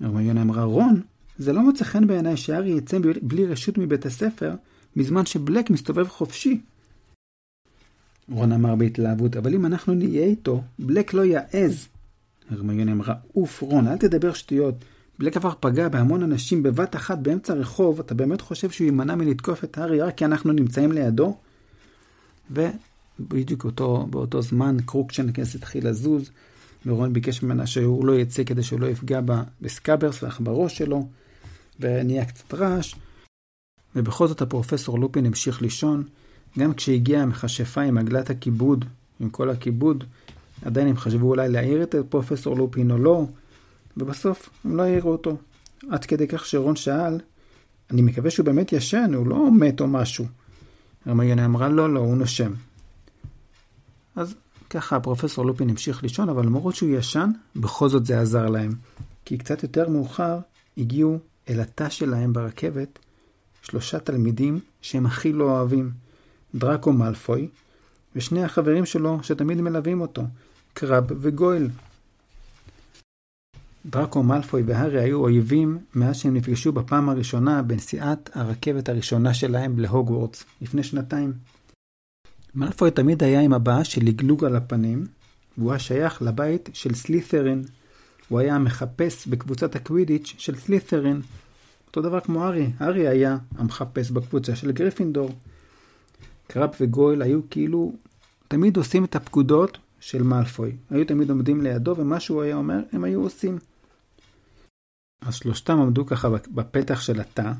הרמיונה 0.00 0.42
אמרה, 0.42 0.64
רון, 0.64 1.00
זה 1.38 1.52
לא 1.52 1.62
מוצא 1.62 1.84
חן 1.84 2.06
בעיניי 2.06 2.36
שהארי 2.36 2.70
יצא 2.70 2.98
בלי 3.22 3.46
רשות 3.46 3.78
מבית 3.78 4.06
הספר, 4.06 4.54
בזמן 4.96 5.26
שבלק 5.26 5.70
מסתובב 5.70 6.08
חופשי. 6.08 6.60
רון 8.30 8.52
אמר 8.52 8.74
בהתלהבות, 8.74 9.36
אבל 9.36 9.54
אם 9.54 9.66
אנחנו 9.66 9.94
נהיה 9.94 10.24
איתו, 10.24 10.62
בלק 10.78 11.14
לא 11.14 11.24
יעז. 11.24 11.88
הרמיונה 12.50 12.92
אמרה, 12.92 13.14
אוף 13.36 13.60
רון, 13.60 13.88
אל 13.88 13.96
תדבר 13.96 14.32
שטויות. 14.32 14.74
בלק 15.18 15.36
כבר 15.36 15.52
פגע 15.60 15.88
בהמון 15.88 16.22
אנשים 16.22 16.62
בבת 16.62 16.96
אחת 16.96 17.18
באמצע 17.18 17.52
הרחוב, 17.52 18.00
אתה 18.00 18.14
באמת 18.14 18.40
חושב 18.40 18.70
שהוא 18.70 18.84
יימנע 18.84 19.14
מלתקוף 19.14 19.64
את 19.64 19.78
הארי 19.78 20.00
רק 20.00 20.16
כי 20.16 20.24
אנחנו 20.24 20.52
נמצאים 20.52 20.92
לידו? 20.92 21.36
ובדיוק 22.50 23.64
אותו, 23.64 24.06
באותו 24.10 24.42
זמן 24.42 24.76
קרוקשנקס 24.86 25.54
התחיל 25.54 25.88
לזוז, 25.88 26.30
ורון 26.86 27.12
ביקש 27.12 27.42
ממנה 27.42 27.66
שהוא 27.66 28.06
לא 28.06 28.18
יצא 28.18 28.44
כדי 28.44 28.62
שהוא 28.62 28.80
לא 28.80 28.86
יפגע 28.86 29.20
בסקאברס 29.60 30.24
בראש 30.40 30.78
שלו, 30.78 31.08
ונהיה 31.80 32.24
קצת 32.24 32.54
רעש. 32.54 32.94
ובכל 33.96 34.28
זאת 34.28 34.42
הפרופסור 34.42 34.98
לופין 34.98 35.26
המשיך 35.26 35.62
לישון, 35.62 36.04
גם 36.58 36.74
כשהגיעה 36.74 37.22
המכשפה 37.22 37.80
עם 37.80 37.98
עגלת 37.98 38.30
הכיבוד, 38.30 38.84
עם 39.20 39.30
כל 39.30 39.50
הכיבוד, 39.50 40.04
עדיין 40.64 40.88
הם 40.88 40.96
חשבו 40.96 41.28
אולי 41.28 41.48
להעיר 41.48 41.82
את 41.82 41.94
פרופסור 42.08 42.56
לופין 42.56 42.90
או 42.90 42.98
לא, 42.98 43.26
ובסוף 43.96 44.48
הם 44.64 44.76
לא 44.76 44.82
העירו 44.82 45.12
אותו. 45.12 45.36
עד 45.90 46.04
כדי 46.04 46.28
כך 46.28 46.46
שרון 46.46 46.76
שאל, 46.76 47.20
אני 47.90 48.02
מקווה 48.02 48.30
שהוא 48.30 48.46
באמת 48.46 48.72
ישן, 48.72 49.14
הוא 49.14 49.26
לא 49.26 49.52
מת 49.52 49.80
או 49.80 49.86
משהו. 49.86 50.26
הרמיוני 51.06 51.44
אמרה 51.44 51.68
לא, 51.68 51.94
לא, 51.94 52.00
הוא 52.00 52.16
נושם. 52.16 52.52
אז 54.16 54.34
ככה 54.70 54.96
הפרופסור 54.96 55.46
לופין 55.46 55.70
המשיך 55.70 56.02
לישון, 56.02 56.28
אבל 56.28 56.46
למרות 56.46 56.74
שהוא 56.74 56.90
ישן, 56.90 57.30
בכל 57.56 57.88
זאת 57.88 58.06
זה 58.06 58.20
עזר 58.20 58.46
להם. 58.46 58.74
כי 59.24 59.38
קצת 59.38 59.62
יותר 59.62 59.88
מאוחר 59.88 60.38
הגיעו 60.78 61.18
אל 61.48 61.60
התא 61.60 61.88
שלהם 61.88 62.32
ברכבת 62.32 62.98
שלושה 63.62 63.98
תלמידים 63.98 64.60
שהם 64.82 65.06
הכי 65.06 65.32
לא 65.32 65.44
אוהבים, 65.44 65.90
דראקו 66.54 66.92
מאלפוי, 66.92 67.48
ושני 68.16 68.44
החברים 68.44 68.86
שלו 68.86 69.18
שתמיד 69.22 69.60
מלווים 69.60 70.00
אותו, 70.00 70.22
קרב 70.74 71.04
וגויל. 71.08 71.68
דראקו 73.90 74.22
מאלפוי 74.22 74.62
והארי 74.66 75.00
היו 75.00 75.20
אויבים 75.20 75.78
מאז 75.94 76.16
שהם 76.16 76.34
נפגשו 76.34 76.72
בפעם 76.72 77.08
הראשונה 77.08 77.62
בנסיעת 77.62 78.30
הרכבת 78.34 78.88
הראשונה 78.88 79.34
שלהם 79.34 79.78
להוגוורטס, 79.78 80.44
לפני 80.62 80.82
שנתיים. 80.82 81.32
מאלפוי 82.54 82.90
תמיד 82.90 83.22
היה 83.22 83.40
עם 83.40 83.52
הבעה 83.52 83.84
של 83.84 84.04
לגלוג 84.04 84.44
על 84.44 84.56
הפנים, 84.56 85.06
והוא 85.58 85.72
היה 85.90 86.08
לבית 86.20 86.68
של 86.72 86.94
סלית'רין. 86.94 87.64
הוא 88.28 88.38
היה 88.38 88.54
המחפש 88.54 89.26
בקבוצת 89.26 89.76
הקווידיץ' 89.76 90.34
של 90.38 90.56
סלית'רין. 90.56 91.20
אותו 91.86 92.02
דבר 92.02 92.20
כמו 92.20 92.44
הארי, 92.44 92.70
הארי 92.80 93.08
היה 93.08 93.36
המחפש 93.56 94.10
בקבוצה 94.10 94.56
של 94.56 94.72
גריפינדור. 94.72 95.30
קראב 96.46 96.76
וגויל 96.80 97.22
היו 97.22 97.40
כאילו 97.50 97.92
תמיד 98.48 98.76
עושים 98.76 99.04
את 99.04 99.16
הפקודות 99.16 99.78
של 100.00 100.22
מאלפוי. 100.22 100.76
היו 100.90 101.04
תמיד 101.04 101.30
עומדים 101.30 101.60
לידו, 101.60 101.94
ומה 101.98 102.20
שהוא 102.20 102.42
היה 102.42 102.56
אומר, 102.56 102.80
הם 102.92 103.04
היו 103.04 103.22
עושים. 103.22 103.58
אז 105.20 105.34
שלושתם 105.34 105.80
עמדו 105.80 106.06
ככה 106.06 106.28
בפתח 106.54 107.00
של 107.00 107.20
התא, 107.20 107.52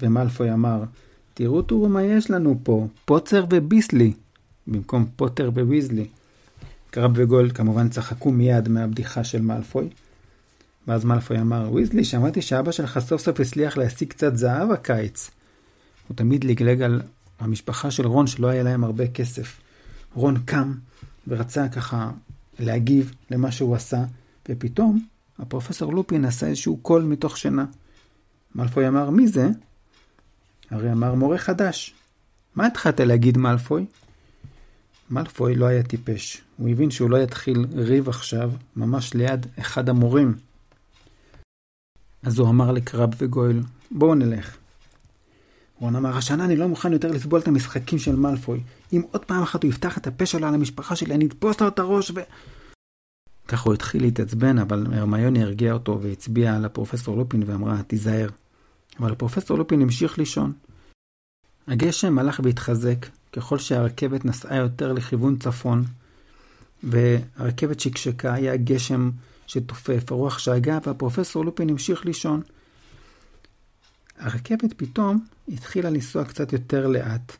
ומאלפוי 0.00 0.52
אמר, 0.52 0.84
תראו 1.34 1.62
תראו 1.62 1.88
מה 1.88 2.02
יש 2.02 2.30
לנו 2.30 2.58
פה, 2.62 2.86
פוצר 3.04 3.44
וביסלי, 3.50 4.12
במקום 4.66 5.06
פוטר 5.16 5.50
וויזלי. 5.54 6.06
קרב 6.90 7.10
וגול 7.14 7.50
כמובן 7.50 7.88
צחקו 7.88 8.32
מיד 8.32 8.68
מהבדיחה 8.68 9.24
של 9.24 9.42
מאלפוי. 9.42 9.88
ואז 10.86 11.04
מאלפוי 11.04 11.40
אמר, 11.40 11.72
ויזלי, 11.72 12.04
שמעתי 12.04 12.42
שאבא 12.42 12.72
שלך 12.72 12.98
סוף 12.98 13.22
סוף 13.22 13.40
הצליח 13.40 13.76
להשיג 13.76 14.08
קצת 14.08 14.36
זהב 14.36 14.70
הקיץ. 14.70 15.30
הוא 16.08 16.16
תמיד 16.16 16.44
לגלג 16.44 16.82
על 16.82 17.02
המשפחה 17.40 17.90
של 17.90 18.06
רון 18.06 18.26
שלא 18.26 18.46
היה 18.46 18.62
להם 18.62 18.84
הרבה 18.84 19.08
כסף. 19.08 19.60
רון 20.14 20.38
קם 20.44 20.74
ורצה 21.28 21.68
ככה 21.68 22.10
להגיב 22.58 23.14
למה 23.30 23.52
שהוא 23.52 23.74
עשה, 23.74 24.04
ופתאום 24.48 25.06
הפרופסור 25.38 25.94
לופין 25.94 26.24
עשה 26.24 26.46
איזשהו 26.46 26.76
קול 26.76 27.02
מתוך 27.02 27.38
שינה. 27.38 27.64
מאלפוי 28.54 28.88
אמר, 28.88 29.10
מי 29.10 29.28
זה? 29.28 29.48
הרי 30.70 30.92
אמר, 30.92 31.14
מורה 31.14 31.38
חדש. 31.38 31.94
מה 32.54 32.66
התחלת 32.66 33.00
להגיד, 33.00 33.38
מאלפוי? 33.38 33.86
מאלפוי 35.10 35.54
לא 35.54 35.66
היה 35.66 35.82
טיפש. 35.82 36.42
הוא 36.56 36.68
הבין 36.68 36.90
שהוא 36.90 37.10
לא 37.10 37.16
יתחיל 37.16 37.66
ריב 37.74 38.08
עכשיו, 38.08 38.52
ממש 38.76 39.14
ליד 39.14 39.46
אחד 39.58 39.88
המורים. 39.88 40.34
אז 42.22 42.38
הוא 42.38 42.48
אמר 42.48 42.72
לקרב 42.72 43.10
וגויל, 43.18 43.62
בואו 43.90 44.14
נלך. 44.14 44.56
רון 45.80 45.96
אמר, 45.96 46.16
השנה 46.16 46.44
אני 46.44 46.56
לא 46.56 46.68
מוכן 46.68 46.92
יותר 46.92 47.12
לסבול 47.12 47.40
את 47.40 47.48
המשחקים 47.48 47.98
של 47.98 48.16
מאלפוי. 48.16 48.60
אם 48.92 49.02
עוד 49.10 49.24
פעם 49.24 49.42
אחת 49.42 49.62
הוא 49.62 49.70
יפתח 49.70 49.98
את 49.98 50.06
הפה 50.06 50.26
שלו 50.26 50.46
על 50.46 50.54
המשפחה 50.54 50.96
שלי, 50.96 51.14
אני 51.14 51.26
אתפוס 51.26 51.60
לו 51.60 51.68
את 51.68 51.78
הראש 51.78 52.10
ו... 52.10 52.20
ככה 53.48 53.64
הוא 53.64 53.74
התחיל 53.74 54.02
להתעצבן, 54.02 54.58
אבל 54.58 54.86
הרמיוני 54.92 55.42
הרגיע 55.42 55.72
אותו 55.72 56.00
והצביעה 56.02 56.56
על 56.56 56.64
הפרופסור 56.64 57.16
לופין 57.16 57.42
ואמרה, 57.46 57.82
תיזהר. 57.82 58.28
אבל 59.00 59.12
הפרופסור 59.12 59.58
לופין 59.58 59.82
המשיך 59.82 60.18
לישון. 60.18 60.52
הגשם 61.68 62.18
הלך 62.18 62.40
והתחזק, 62.44 63.06
ככל 63.32 63.58
שהרכבת 63.58 64.24
נסעה 64.24 64.56
יותר 64.56 64.92
לכיוון 64.92 65.36
צפון, 65.36 65.84
והרכבת 66.82 67.80
שקשקה, 67.80 68.34
היה 68.34 68.56
גשם 68.56 69.10
שתופף, 69.46 70.12
הרוח 70.12 70.38
שאגה, 70.38 70.78
והפרופסור 70.86 71.44
לופין 71.44 71.70
המשיך 71.70 72.06
לישון. 72.06 72.42
הרכבת 74.18 74.72
פתאום 74.76 75.24
התחילה 75.48 75.90
לנסוע 75.90 76.24
קצת 76.24 76.52
יותר 76.52 76.86
לאט. 76.86 77.36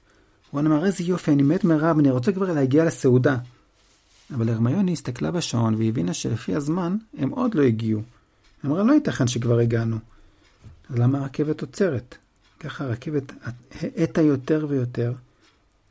הוא 0.51 0.61
אמר, 0.61 0.87
איזה 0.87 1.05
יופי, 1.05 1.33
אני 1.33 1.43
מת 1.43 1.65
מרב, 1.65 1.99
אני 1.99 2.11
רוצה 2.11 2.33
כבר 2.33 2.53
להגיע 2.53 2.85
לסעודה. 2.85 3.37
אבל 4.35 4.49
הרמיוני 4.49 4.93
הסתכלה 4.93 5.31
בשעון 5.31 5.75
והבינה 5.75 6.15
שלפי 6.15 6.55
הזמן 6.55 6.97
הם 7.19 7.31
עוד 7.31 7.55
לא 7.55 7.63
הגיעו. 7.63 8.03
אמרה, 8.65 8.83
לא 8.83 8.93
ייתכן 8.93 9.27
שכבר 9.27 9.59
הגענו. 9.59 9.99
אז 10.91 10.99
למה 10.99 11.19
הרכבת 11.19 11.61
עוצרת? 11.61 12.15
ככה 12.61 12.85
הרכבת 12.85 13.33
האטה 13.81 14.23
יותר 14.23 14.67
ויותר, 14.69 15.13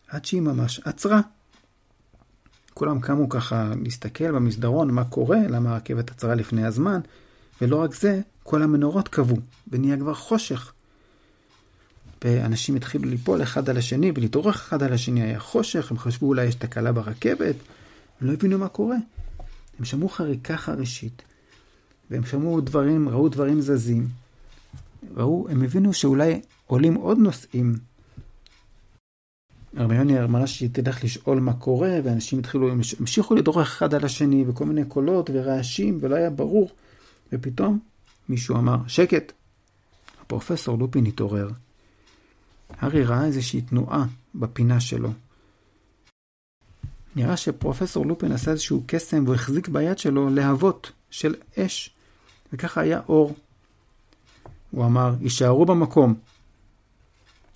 עד 0.08 0.26
שהיא 0.26 0.42
ממש 0.42 0.82
עצרה. 0.86 1.22
כולם 2.74 3.00
קמו 3.00 3.30
ככה 3.30 3.72
להסתכל 3.84 4.32
במסדרון 4.32 4.92
מה 4.92 5.06
קורה, 5.06 5.38
למה 5.50 5.72
הרכבת 5.72 6.12
עצרה 6.12 6.36
לפני 6.36 6.66
הזמן, 6.66 7.00
ולא 7.62 7.76
רק 7.76 7.96
זה, 7.96 8.22
כל 8.44 8.64
המנורות 8.64 9.08
קבעו, 9.08 9.38
ונהיה 9.68 9.98
כבר 9.98 10.14
חושך. 10.14 10.72
ואנשים 12.24 12.76
התחילו 12.76 13.10
ליפול 13.10 13.44
אחד 13.44 13.70
על 13.70 13.78
השני 13.78 14.12
ולהתעורר 14.16 14.52
אחד 14.52 14.84
על 14.84 14.94
השני, 14.94 15.22
היה 15.22 15.40
חושך, 15.40 15.92
הם 15.92 15.98
חשבו 15.98 16.28
אולי 16.28 16.46
יש 16.46 16.56
תקלה 16.56 16.92
ברכבת, 16.92 17.56
הם 18.22 18.28
לא 18.28 18.34
הבינו 18.34 18.58
מה 18.58 18.68
קורה. 18.68 18.98
הם 19.80 19.86
שמעו 19.86 20.10
חריקה 20.10 20.58
חרישית, 20.58 21.22
והם 22.12 22.26
שמעו 22.26 22.62
דברים, 22.62 23.10
ראו 23.10 23.30
דברים 23.30 23.62
זזים. 23.62 24.08
ראו, 25.16 25.48
הם 25.50 25.64
הבינו 25.64 25.94
שאולי 25.94 26.42
עולים 26.68 26.96
עוד 26.96 27.18
נושאים. 27.18 27.76
הרמיוני 29.76 30.24
אמרה 30.24 30.48
שהיא 30.48 30.70
תלך 30.74 31.04
לשאול 31.04 31.40
מה 31.40 31.54
קורה, 31.54 32.00
ואנשים 32.04 32.40
התחילו, 32.40 32.72
הם 32.72 32.80
המשיכו 33.00 33.36
לדרוך 33.36 33.58
אחד 33.58 33.94
על 33.94 34.06
השני, 34.06 34.46
וכל 34.48 34.66
מיני 34.66 34.86
קולות 34.86 35.30
ורעשים, 35.34 35.98
ולא 36.02 36.16
היה 36.16 36.30
ברור. 36.30 36.70
ופתאום 37.34 37.80
מישהו 38.30 38.58
אמר, 38.58 38.78
שקט! 38.88 39.32
הפרופסור 40.22 40.78
לופין 40.78 41.06
התעורר. 41.06 41.50
הארי 42.70 43.04
ראה 43.04 43.26
איזושהי 43.26 43.62
תנועה 43.62 44.06
בפינה 44.36 44.80
שלו. 44.80 45.10
נראה 47.18 47.38
שפרופסור 47.38 48.06
לופין 48.06 48.32
עשה 48.32 48.52
איזשהו 48.52 48.84
קסם 48.88 49.24
והוא 49.24 49.36
החזיק 49.36 49.68
ביד 49.68 49.98
שלו 49.98 50.30
להבות 50.30 50.92
של 51.10 51.36
אש, 51.60 51.90
וככה 52.54 52.82
היה 52.82 53.02
אור. 53.10 53.36
הוא 54.72 54.86
אמר, 54.86 55.14
יישארו 55.22 55.66
במקום. 55.66 56.16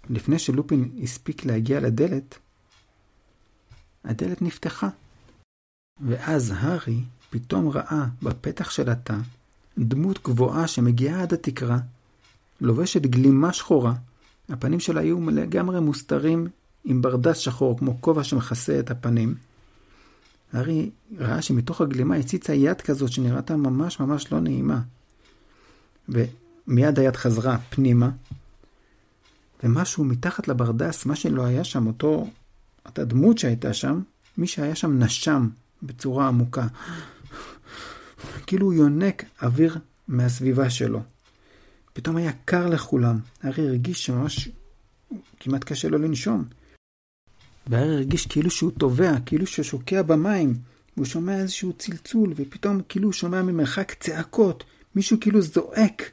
לפני 0.09 0.39
שלופין 0.39 0.91
הספיק 1.03 1.45
להגיע 1.45 1.79
לדלת, 1.79 2.37
הדלת 4.05 4.41
נפתחה. 4.41 4.89
ואז 6.07 6.53
הארי 6.57 6.99
פתאום 7.29 7.69
ראה 7.69 8.05
בפתח 8.23 8.69
של 8.69 8.89
התא 8.89 9.17
דמות 9.77 10.23
גבוהה 10.23 10.67
שמגיעה 10.67 11.21
עד 11.21 11.33
התקרה, 11.33 11.77
לובשת 12.61 13.01
גלימה 13.01 13.53
שחורה, 13.53 13.93
הפנים 14.49 14.79
שלה 14.79 15.01
היו 15.01 15.29
לגמרי 15.29 15.79
מוסתרים 15.79 16.47
עם 16.85 17.01
ברדס 17.01 17.37
שחור, 17.37 17.79
כמו 17.79 18.01
כובע 18.01 18.23
שמכסה 18.23 18.79
את 18.79 18.91
הפנים. 18.91 19.50
הארי 20.53 20.89
ראה 21.17 21.41
שמתוך 21.41 21.81
הגלימה 21.81 22.15
הציצה 22.15 22.53
יד 22.53 22.81
כזאת 22.81 23.11
שנראתה 23.11 23.55
ממש 23.55 23.99
ממש 23.99 24.31
לא 24.31 24.39
נעימה. 24.39 24.81
ומיד 26.09 26.99
היד 26.99 27.15
חזרה 27.15 27.57
פנימה, 27.69 28.09
ומשהו 29.63 30.03
מתחת 30.03 30.47
לברדס, 30.47 31.05
מה 31.05 31.15
שלא 31.15 31.45
היה 31.45 31.63
שם, 31.63 31.87
אותו, 31.87 32.27
אותה 32.85 33.05
דמות 33.05 33.37
שהייתה 33.37 33.73
שם, 33.73 34.01
מי 34.37 34.47
שהיה 34.47 34.75
שם 34.75 35.03
נשם 35.03 35.49
בצורה 35.83 36.27
עמוקה. 36.27 36.67
כאילו 38.47 38.65
הוא 38.65 38.73
יונק 38.73 39.23
אוויר 39.41 39.77
מהסביבה 40.07 40.69
שלו. 40.69 41.01
פתאום 41.93 42.17
היה 42.17 42.31
קר 42.45 42.67
לכולם. 42.67 43.19
הארי 43.43 43.67
הרגיש 43.67 44.05
שממש 44.05 44.49
כמעט 45.39 45.63
קשה 45.63 45.89
לו 45.89 45.97
לנשום. 45.97 46.43
והארי 47.67 47.95
הרגיש 47.95 48.27
כאילו 48.27 48.51
שהוא 48.51 48.71
טובע, 48.77 49.13
כאילו 49.25 49.47
שהוא 49.47 49.63
שוקע 49.63 50.01
במים. 50.01 50.55
והוא 50.97 51.05
שומע 51.05 51.39
איזשהו 51.39 51.73
צלצול, 51.73 52.33
ופתאום 52.35 52.81
כאילו 52.89 53.05
הוא 53.05 53.13
שומע 53.13 53.41
ממרחק 53.41 53.93
צעקות. 53.93 54.63
מישהו 54.95 55.17
כאילו 55.21 55.41
זועק. 55.41 56.11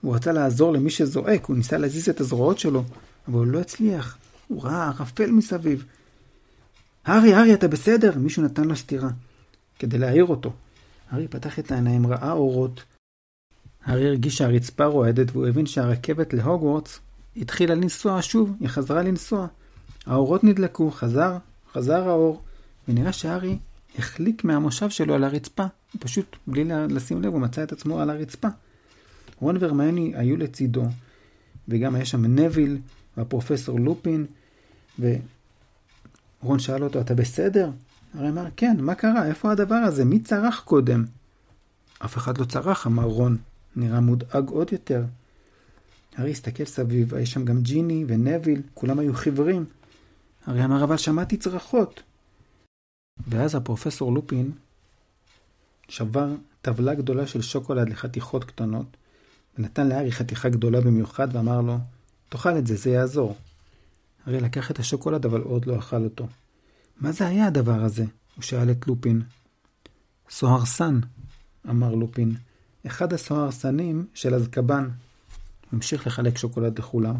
הוא 0.00 0.14
רצה 0.14 0.32
לעזור 0.32 0.72
למי 0.72 0.90
שזועק, 0.90 1.44
הוא 1.44 1.56
ניסה 1.56 1.78
להזיז 1.78 2.08
את 2.08 2.20
הזרועות 2.20 2.58
שלו, 2.58 2.84
אבל 3.28 3.38
הוא 3.38 3.46
לא 3.46 3.60
הצליח. 3.60 4.18
הוא 4.48 4.62
ראה 4.62 4.86
ערפל 4.86 5.30
מסביב. 5.30 5.84
הארי, 7.04 7.34
הארי, 7.34 7.54
אתה 7.54 7.68
בסדר? 7.68 8.18
מישהו 8.18 8.42
נתן 8.42 8.64
לו 8.64 8.76
סטירה, 8.76 9.10
כדי 9.78 9.98
להעיר 9.98 10.24
אותו. 10.24 10.52
הארי 11.10 11.28
פתח 11.28 11.58
את 11.58 11.72
העיניים, 11.72 12.06
ראה 12.06 12.32
אורות, 12.32 12.82
הארי 13.84 14.08
הרגיש 14.08 14.36
שהרצפה 14.36 14.84
רועדת 14.84 15.26
והוא 15.32 15.46
הבין 15.46 15.66
שהרכבת 15.66 16.34
להוגוורטס 16.34 17.00
התחילה 17.36 17.74
לנסוע 17.74 18.22
שוב, 18.22 18.52
היא 18.60 18.68
חזרה 18.68 19.02
לנסוע. 19.02 19.46
האורות 20.06 20.44
נדלקו, 20.44 20.90
חזר, 20.90 21.36
חזר 21.72 22.08
האור, 22.08 22.42
ונראה 22.88 23.12
שהארי 23.12 23.58
החליק 23.98 24.44
מהמושב 24.44 24.90
שלו 24.90 25.14
על 25.14 25.24
הרצפה. 25.24 25.64
פשוט, 25.98 26.36
בלי 26.46 26.64
לשים 26.64 27.22
לב, 27.22 27.32
הוא 27.32 27.40
מצא 27.40 27.62
את 27.62 27.72
עצמו 27.72 28.00
על 28.00 28.10
הרצפה. 28.10 28.48
רון 29.40 29.56
והרמיוני 29.60 30.12
היו 30.16 30.36
לצידו, 30.36 30.84
וגם 31.68 31.94
היה 31.94 32.04
שם 32.04 32.24
נביל 32.24 32.78
והפרופסור 33.16 33.80
לופין, 33.80 34.26
ורון 34.98 36.58
שאל 36.58 36.84
אותו, 36.84 37.00
אתה 37.00 37.14
בסדר? 37.14 37.70
הרי 38.14 38.28
אמר, 38.28 38.46
כן, 38.56 38.76
מה 38.80 38.94
קרה? 38.94 39.26
איפה 39.26 39.52
הדבר 39.52 39.74
הזה? 39.74 40.04
מי 40.04 40.20
צרח 40.20 40.62
קודם? 40.64 41.04
אף 42.04 42.16
אחד 42.16 42.38
לא 42.38 42.44
צרח, 42.44 42.86
אמר 42.86 43.04
רון. 43.04 43.36
נראה 43.76 44.00
מודאג 44.00 44.48
עוד 44.48 44.72
יותר. 44.72 45.04
הארי 46.16 46.30
הסתכל 46.30 46.64
סביב, 46.64 47.14
היה 47.14 47.26
שם 47.26 47.44
גם 47.44 47.62
ג'יני 47.62 48.04
ונביל, 48.08 48.62
כולם 48.74 48.98
היו 48.98 49.14
חיוורים. 49.14 49.64
הארי 50.46 50.64
אמר, 50.64 50.84
אבל 50.84 50.96
שמעתי 50.96 51.36
צרחות. 51.36 52.02
ואז 53.28 53.54
הפרופסור 53.54 54.12
לופין 54.12 54.52
שבר 55.88 56.34
טבלה 56.62 56.94
גדולה 56.94 57.26
של 57.26 57.42
שוקולד 57.42 57.88
לחתיכות 57.88 58.44
קטנות, 58.44 58.96
ונתן 59.58 59.88
לארי 59.88 60.12
חתיכה 60.12 60.48
גדולה 60.48 60.80
במיוחד 60.80 61.28
ואמר 61.32 61.60
לו, 61.60 61.78
תאכל 62.28 62.58
את 62.58 62.66
זה, 62.66 62.76
זה 62.76 62.90
יעזור. 62.90 63.36
הארי 64.26 64.40
לקח 64.40 64.70
את 64.70 64.78
השוקולד 64.78 65.24
אבל 65.24 65.40
עוד 65.40 65.66
לא 65.66 65.78
אכל 65.78 66.04
אותו. 66.04 66.26
מה 67.00 67.12
זה 67.12 67.26
היה 67.26 67.46
הדבר 67.46 67.80
הזה? 67.82 68.04
הוא 68.36 68.42
שאל 68.42 68.70
את 68.70 68.86
לופין. 68.86 69.22
סוהרסן, 70.30 71.00
אמר 71.70 71.94
לופין. 71.94 72.36
אחד 72.86 73.12
הסוהרסנים 73.12 74.06
של 74.14 74.34
אזקבן. 74.34 74.82
הוא 74.84 74.90
המשיך 75.72 76.06
לחלק 76.06 76.38
שוקולד 76.38 76.78
לכולם. 76.78 77.14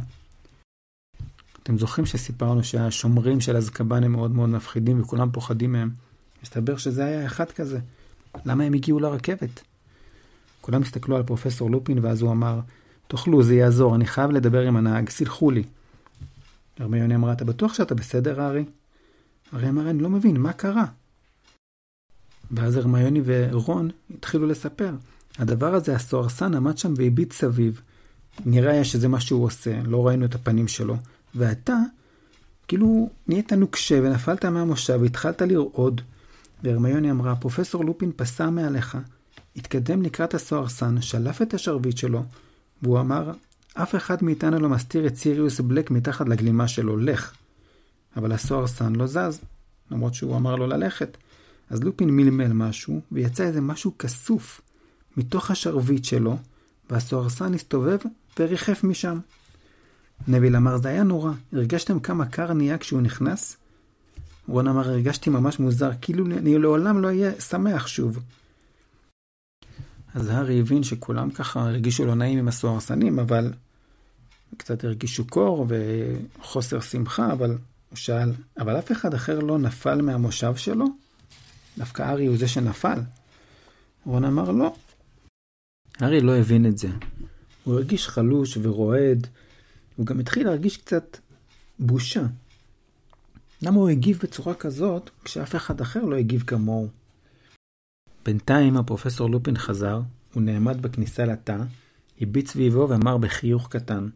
אתם 1.67 1.79
זוכרים 1.79 2.07
שסיפרנו 2.07 2.65
שהשומרים 2.65 3.41
של 3.41 3.57
אזקבן 3.57 4.05
הם 4.05 4.13
מאוד 4.13 4.31
מאוד 4.31 4.49
מפחידים 4.49 5.01
וכולם 5.01 5.31
פוחדים 5.33 5.73
מהם? 5.73 5.91
מסתבר 6.43 6.77
שזה 6.77 7.05
היה 7.05 7.27
אחד 7.27 7.51
כזה. 7.51 7.79
למה 8.45 8.65
הם 8.65 8.73
הגיעו 8.75 9.01
לרכבת? 9.01 9.63
כולם 10.61 10.83
הסתכלו 10.83 11.17
על 11.17 11.23
פרופסור 11.23 11.71
לופין 11.71 11.99
ואז 12.03 12.23
הוא 12.23 12.31
אמר, 12.31 12.61
תאכלו, 13.09 13.43
זה 13.43 13.55
יעזור, 13.55 13.95
אני 13.95 14.07
חייב 14.07 14.31
לדבר 14.31 14.61
עם 14.61 14.77
הנהג, 14.77 15.09
סלחו 15.09 15.51
לי. 15.51 15.63
הרמיוני 16.79 17.15
אמרה, 17.15 17.33
אתה 17.33 17.45
בטוח 17.45 17.75
שאתה 17.75 17.95
בסדר, 17.95 18.41
הארי? 18.41 18.65
הארי 19.53 19.69
אמר, 19.69 19.91
אני 19.91 19.99
לא 19.99 20.11
מבין, 20.11 20.37
מה 20.37 20.53
קרה? 20.53 20.85
ואז 22.51 22.77
הרמיוני 22.77 23.21
ורון 23.25 23.91
התחילו 24.15 24.47
לספר. 24.47 24.95
הדבר 25.39 25.75
הזה, 25.75 25.95
הסוהרסן 25.95 26.55
עמד 26.55 26.79
שם 26.79 26.95
והביט 26.97 27.33
סביב. 27.33 27.81
נראה 28.45 28.73
היה 28.73 28.85
שזה 28.85 29.09
מה 29.09 29.21
שהוא 29.21 29.45
עושה, 29.45 29.83
לא 29.83 30.07
ראינו 30.07 30.25
את 30.25 30.35
הפנים 30.35 30.69
שלו. 30.69 30.97
ואתה, 31.37 31.77
כאילו, 32.69 33.11
נהיית 33.27 33.53
נוקשה 33.53 34.01
ונפלת 34.03 34.45
מהמושב 34.45 34.99
והתחלת 35.03 35.43
לרעוד. 35.43 36.01
והרמיוני 36.63 37.11
אמרה, 37.11 37.37
פרופסור 37.37 37.85
לופין 37.85 38.13
פסע 38.17 38.51
מעליך, 38.51 38.99
התקדם 39.57 40.03
לקראת 40.03 40.35
הסוהרסן, 40.35 41.01
שלף 41.01 41.43
את 41.43 41.55
השרביט 41.55 41.97
שלו, 41.97 42.23
והוא 42.83 43.01
אמר, 43.01 43.33
אף 43.75 43.95
אחד 43.95 44.25
מאיתנו 44.25 44.59
לא 44.59 44.69
מסתיר 44.69 45.07
את 45.07 45.17
סיריוס 45.17 45.61
בלק 45.61 45.91
מתחת 45.91 46.29
לגלימה 46.29 46.69
שלו, 46.69 46.97
לך. 46.97 47.33
אבל 48.17 48.33
הסוהרסן 48.33 48.97
לא 48.97 49.07
זז, 49.07 49.41
למרות 49.91 50.15
שהוא 50.15 50.37
אמר 50.37 50.57
לו 50.57 50.67
ללכת. 50.67 51.17
אז 51.71 51.83
לופין 51.83 52.11
מלמל 52.11 52.53
משהו, 52.53 53.01
ויצא 53.13 53.45
איזה 53.45 53.61
משהו 53.61 53.99
כסוף 53.99 54.61
מתוך 55.17 55.51
השרביט 55.51 56.05
שלו, 56.05 56.37
והסוהרסן 56.91 57.55
הסתובב 57.55 57.99
וריחף 58.39 58.85
משם. 58.85 59.19
נביל 60.29 60.57
אמר, 60.57 60.77
זה 60.77 60.89
היה 60.89 61.03
נורא, 61.03 61.33
הרגשתם 61.53 62.01
כמה 62.01 62.27
קר 62.27 62.53
נהיה 62.53 62.79
כשהוא 62.79 63.01
נכנס? 63.01 63.57
רון 64.49 64.69
אמר, 64.69 64.89
הרגשתי 64.89 65.31
ממש 65.31 65.59
מוזר, 65.59 65.91
כאילו 66.01 66.27
אני 66.27 66.59
לעולם 66.59 67.03
לא 67.03 67.09
אהיה 67.09 67.41
שמח 67.41 67.87
שוב. 67.87 68.19
אז 70.15 70.29
הארי 70.29 70.61
הבין 70.61 70.83
שכולם 70.83 71.31
ככה 71.31 71.61
הרגישו 71.61 72.07
לא 72.07 72.15
נעים 72.15 72.39
עם 72.39 72.49
הסוהרסנים, 72.49 73.19
אבל 73.19 73.53
קצת 74.57 74.85
הרגישו 74.85 75.27
קור 75.27 75.67
וחוסר 75.69 76.81
שמחה, 76.81 77.33
אבל 77.33 77.51
הוא 77.51 77.97
שאל, 77.97 78.33
אבל 78.59 78.79
אף 78.79 78.93
אחד 78.93 79.15
אחר 79.15 79.39
לא 79.39 79.59
נפל 79.59 80.03
מהמושב 80.03 80.57
שלו? 80.57 80.87
דווקא 81.79 82.03
הארי 82.03 82.27
הוא 82.27 82.37
זה 82.37 82.49
שנפל. 82.49 83.01
רון 84.07 84.25
אמר 84.25 84.51
לא. 84.51 84.75
הארי 86.01 86.21
לא 86.21 86.37
הבין 86.37 86.67
את 86.67 86.79
זה. 86.79 86.89
הוא 87.65 87.75
הרגיש 87.75 88.09
חלוש 88.09 88.59
ורועד, 88.63 89.27
הוא 89.97 90.07
גם 90.07 90.21
התחיל 90.21 90.47
להרגיש 90.47 90.77
קצת 90.77 91.19
בושה. 91.79 92.23
למה 93.63 93.77
הוא 93.77 93.89
הגיב 93.89 94.19
בצורה 94.23 94.55
כזאת, 94.55 95.11
כשאף 95.25 95.57
אחד 95.57 95.81
אחר 95.81 96.05
לא 96.05 96.17
הגיב 96.17 96.43
כמוהו? 96.47 96.89
בינתיים 98.25 98.77
הפרופסור 98.77 99.31
לופין 99.31 99.59
חזר, 99.59 100.01
הוא 100.35 100.43
נעמד 100.43 100.83
בכניסה 100.83 101.25
לתא, 101.25 101.57
הביט 102.21 102.47
סביבו 102.47 102.89
ואמר 102.89 103.17
בחיוך 103.19 103.69
קטן, 103.69 104.09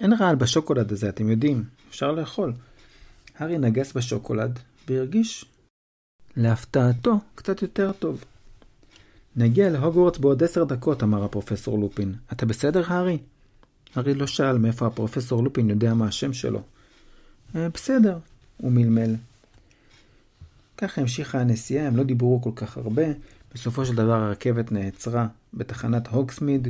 אין 0.00 0.12
רעל 0.12 0.36
בשוקולד 0.36 0.92
הזה, 0.92 1.08
אתם 1.08 1.30
יודעים, 1.30 1.64
אפשר 1.88 2.12
לאכול. 2.12 2.52
הארי 3.38 3.58
נגס 3.58 3.92
בשוקולד, 3.92 4.58
והרגיש, 4.88 5.44
להפתעתו, 6.36 7.18
קצת 7.34 7.62
יותר 7.62 7.92
טוב. 7.92 8.24
נגיע 9.36 9.70
להוגוורטס 9.70 10.18
בעוד 10.18 10.42
עשר 10.42 10.64
דקות, 10.64 11.02
אמר 11.02 11.24
הפרופסור 11.24 11.78
לופין. 11.78 12.14
אתה 12.32 12.46
בסדר, 12.46 12.82
הארי? 12.86 13.18
הארי 13.94 14.14
לא 14.14 14.26
שאל 14.26 14.58
מאיפה 14.58 14.86
הפרופסור 14.86 15.42
לופין 15.42 15.70
יודע 15.70 15.94
מה 15.94 16.06
השם 16.08 16.32
שלו. 16.32 16.62
אה, 17.56 17.68
בסדר, 17.68 18.18
הוא 18.56 18.72
מלמל. 18.72 19.14
ככה 20.78 21.00
המשיכה 21.00 21.40
הנסיעה, 21.40 21.86
הם 21.86 21.96
לא 21.96 22.02
דיברו 22.02 22.42
כל 22.42 22.50
כך 22.56 22.76
הרבה. 22.76 23.04
בסופו 23.54 23.86
של 23.86 23.94
דבר 23.94 24.12
הרכבת 24.12 24.72
נעצרה 24.72 25.26
בתחנת 25.54 26.08
הוגסמיד. 26.08 26.68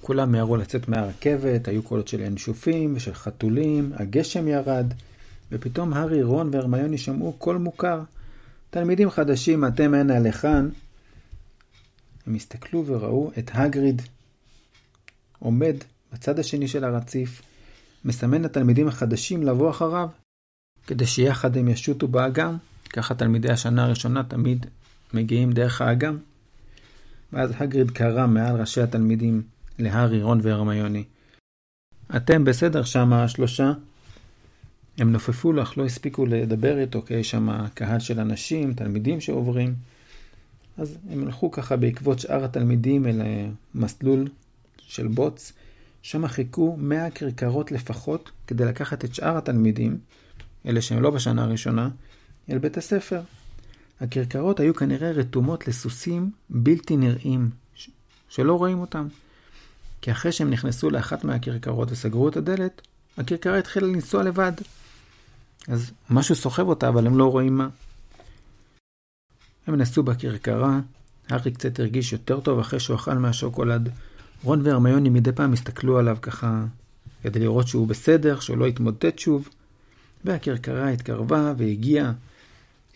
כולם 0.00 0.32
מיהרו 0.32 0.56
לצאת 0.56 0.88
מהרכבת, 0.88 1.68
היו 1.68 1.82
קולות 1.82 2.08
של 2.08 2.20
ינשופים 2.20 2.96
ושל 2.96 3.14
חתולים, 3.14 3.92
הגשם 3.94 4.48
ירד, 4.48 4.86
ופתאום 5.52 5.92
הארי, 5.92 6.22
רון 6.22 6.50
והרמיוני 6.52 6.98
שמעו 6.98 7.32
קול 7.32 7.56
מוכר. 7.56 8.02
תלמידים 8.70 9.10
חדשים, 9.10 9.64
אתם 9.64 9.94
הנה 9.94 10.18
לכאן. 10.18 10.68
הם 12.26 12.34
הסתכלו 12.34 12.86
וראו 12.86 13.30
את 13.38 13.50
הגריד 13.54 14.02
עומד 15.38 15.76
בצד 16.12 16.38
השני 16.38 16.68
של 16.68 16.84
הרציף, 16.84 17.42
מסמן 18.04 18.42
לתלמידים 18.42 18.88
החדשים 18.88 19.42
לבוא 19.42 19.70
אחריו, 19.70 20.08
כדי 20.86 21.06
שיחד 21.06 21.56
הם 21.56 21.68
ישוטו 21.68 22.08
באגם. 22.08 22.56
ככה 22.92 23.14
תלמידי 23.14 23.50
השנה 23.50 23.84
הראשונה 23.84 24.24
תמיד 24.24 24.66
מגיעים 25.14 25.52
דרך 25.52 25.80
האגם. 25.80 26.18
ואז 27.32 27.52
הגריד 27.56 27.90
קרא 27.90 28.26
מעל 28.26 28.60
ראשי 28.60 28.80
התלמידים 28.80 29.42
להארי, 29.78 30.22
רון 30.22 30.40
והרמיוני. 30.42 31.04
אתם 32.16 32.44
בסדר 32.44 32.84
שמה 32.84 33.24
השלושה? 33.24 33.72
הם 34.98 35.12
נופפו 35.12 35.52
לו, 35.52 35.62
אך 35.62 35.78
לא 35.78 35.84
הספיקו 35.84 36.26
לדבר 36.26 36.78
איתו, 36.78 37.02
כי 37.02 37.14
יש 37.14 37.30
שם 37.30 37.66
קהל 37.74 38.00
של 38.00 38.20
אנשים, 38.20 38.74
תלמידים 38.74 39.20
שעוברים. 39.20 39.74
אז 40.78 40.98
הם 41.10 41.22
הלכו 41.22 41.50
ככה 41.50 41.76
בעקבות 41.76 42.18
שאר 42.18 42.44
התלמידים 42.44 43.06
אל 43.06 43.20
מסלול 43.74 44.28
של 44.78 45.06
בוץ. 45.06 45.52
שם 46.02 46.28
חיכו 46.28 46.76
100 46.76 47.10
כרכרות 47.10 47.72
לפחות 47.72 48.30
כדי 48.46 48.64
לקחת 48.64 49.04
את 49.04 49.14
שאר 49.14 49.36
התלמידים, 49.36 49.98
אלה 50.66 50.82
שהם 50.82 51.02
לא 51.02 51.10
בשנה 51.10 51.44
הראשונה, 51.44 51.88
אל 52.50 52.58
בית 52.58 52.76
הספר. 52.76 53.22
הכרכרות 54.00 54.60
היו 54.60 54.74
כנראה 54.74 55.10
רתומות 55.10 55.68
לסוסים 55.68 56.30
בלתי 56.50 56.96
נראים, 56.96 57.50
שלא 58.28 58.54
רואים 58.54 58.80
אותם. 58.80 59.08
כי 60.00 60.12
אחרי 60.12 60.32
שהם 60.32 60.50
נכנסו 60.50 60.90
לאחת 60.90 61.24
מהכרכרות 61.24 61.92
וסגרו 61.92 62.28
את 62.28 62.36
הדלת, 62.36 62.82
הכרכרה 63.18 63.58
התחילה 63.58 63.86
לנסוע 63.86 64.22
לבד. 64.22 64.52
אז 65.68 65.92
משהו 66.10 66.34
סוחב 66.34 66.68
אותה, 66.68 66.88
אבל 66.88 67.06
הם 67.06 67.18
לא 67.18 67.30
רואים 67.30 67.56
מה. 67.56 67.68
הם 69.66 69.74
נסעו 69.74 70.02
בכרכרה, 70.02 70.80
הארי 71.28 71.50
קצת 71.50 71.80
הרגיש 71.80 72.12
יותר 72.12 72.40
טוב 72.40 72.58
אחרי 72.58 72.80
שהוא 72.80 72.96
אכל 72.96 73.14
מהשוקולד. 73.14 73.88
רון 74.44 74.66
והרמיוני 74.66 75.08
מדי 75.08 75.32
פעם 75.32 75.52
הסתכלו 75.52 75.98
עליו 75.98 76.16
ככה, 76.22 76.64
כדי 77.22 77.40
לראות 77.40 77.68
שהוא 77.68 77.88
בסדר, 77.88 78.40
שהוא 78.40 78.58
לא 78.58 78.66
יתמוטט 78.66 79.18
שוב. 79.18 79.48
והכרכרה 80.24 80.88
התקרבה 80.88 81.52
והגיעה 81.56 82.12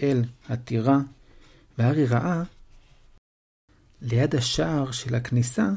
אל 0.02 0.24
הטירה, 0.48 0.98
והארי 1.78 2.06
ראה 2.06 2.42
ליד 4.02 4.35
השער 4.35 4.90
של 4.90 5.14
הכניסה 5.14 5.68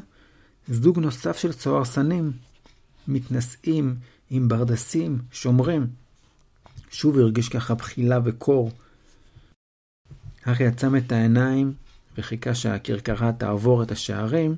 זוג 0.68 0.98
נוסף 0.98 1.38
של 1.38 1.52
צוערסנים, 1.52 2.32
מתנשאים 3.08 3.96
עם 4.30 4.48
ברדסים, 4.48 5.18
שומרים. 5.32 5.86
שוב 6.90 7.18
הרגיש 7.18 7.48
ככה 7.48 7.74
בחילה 7.74 8.18
וקור. 8.24 8.70
הארי 10.44 10.66
עצם 10.66 10.96
את 10.96 11.12
העיניים 11.12 11.72
וחיכה 12.18 12.54
שהכרכרה 12.54 13.32
תעבור 13.32 13.82
את 13.82 13.90
השערים, 13.90 14.56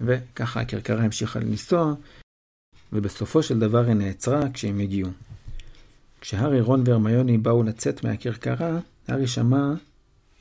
וככה 0.00 0.60
הכרכרה 0.60 1.04
המשיכה 1.04 1.38
לנסוע, 1.38 1.94
ובסופו 2.92 3.42
של 3.42 3.58
דבר 3.58 3.84
היא 3.84 3.94
נעצרה 3.94 4.50
כשהם 4.52 4.80
הגיעו. 4.80 5.10
כשהארי, 6.20 6.60
רון 6.60 6.82
והרמיוני 6.86 7.38
באו 7.38 7.62
לצאת 7.62 8.04
מהכרכרה, 8.04 8.78
הארי 9.08 9.26
שמע 9.26 9.72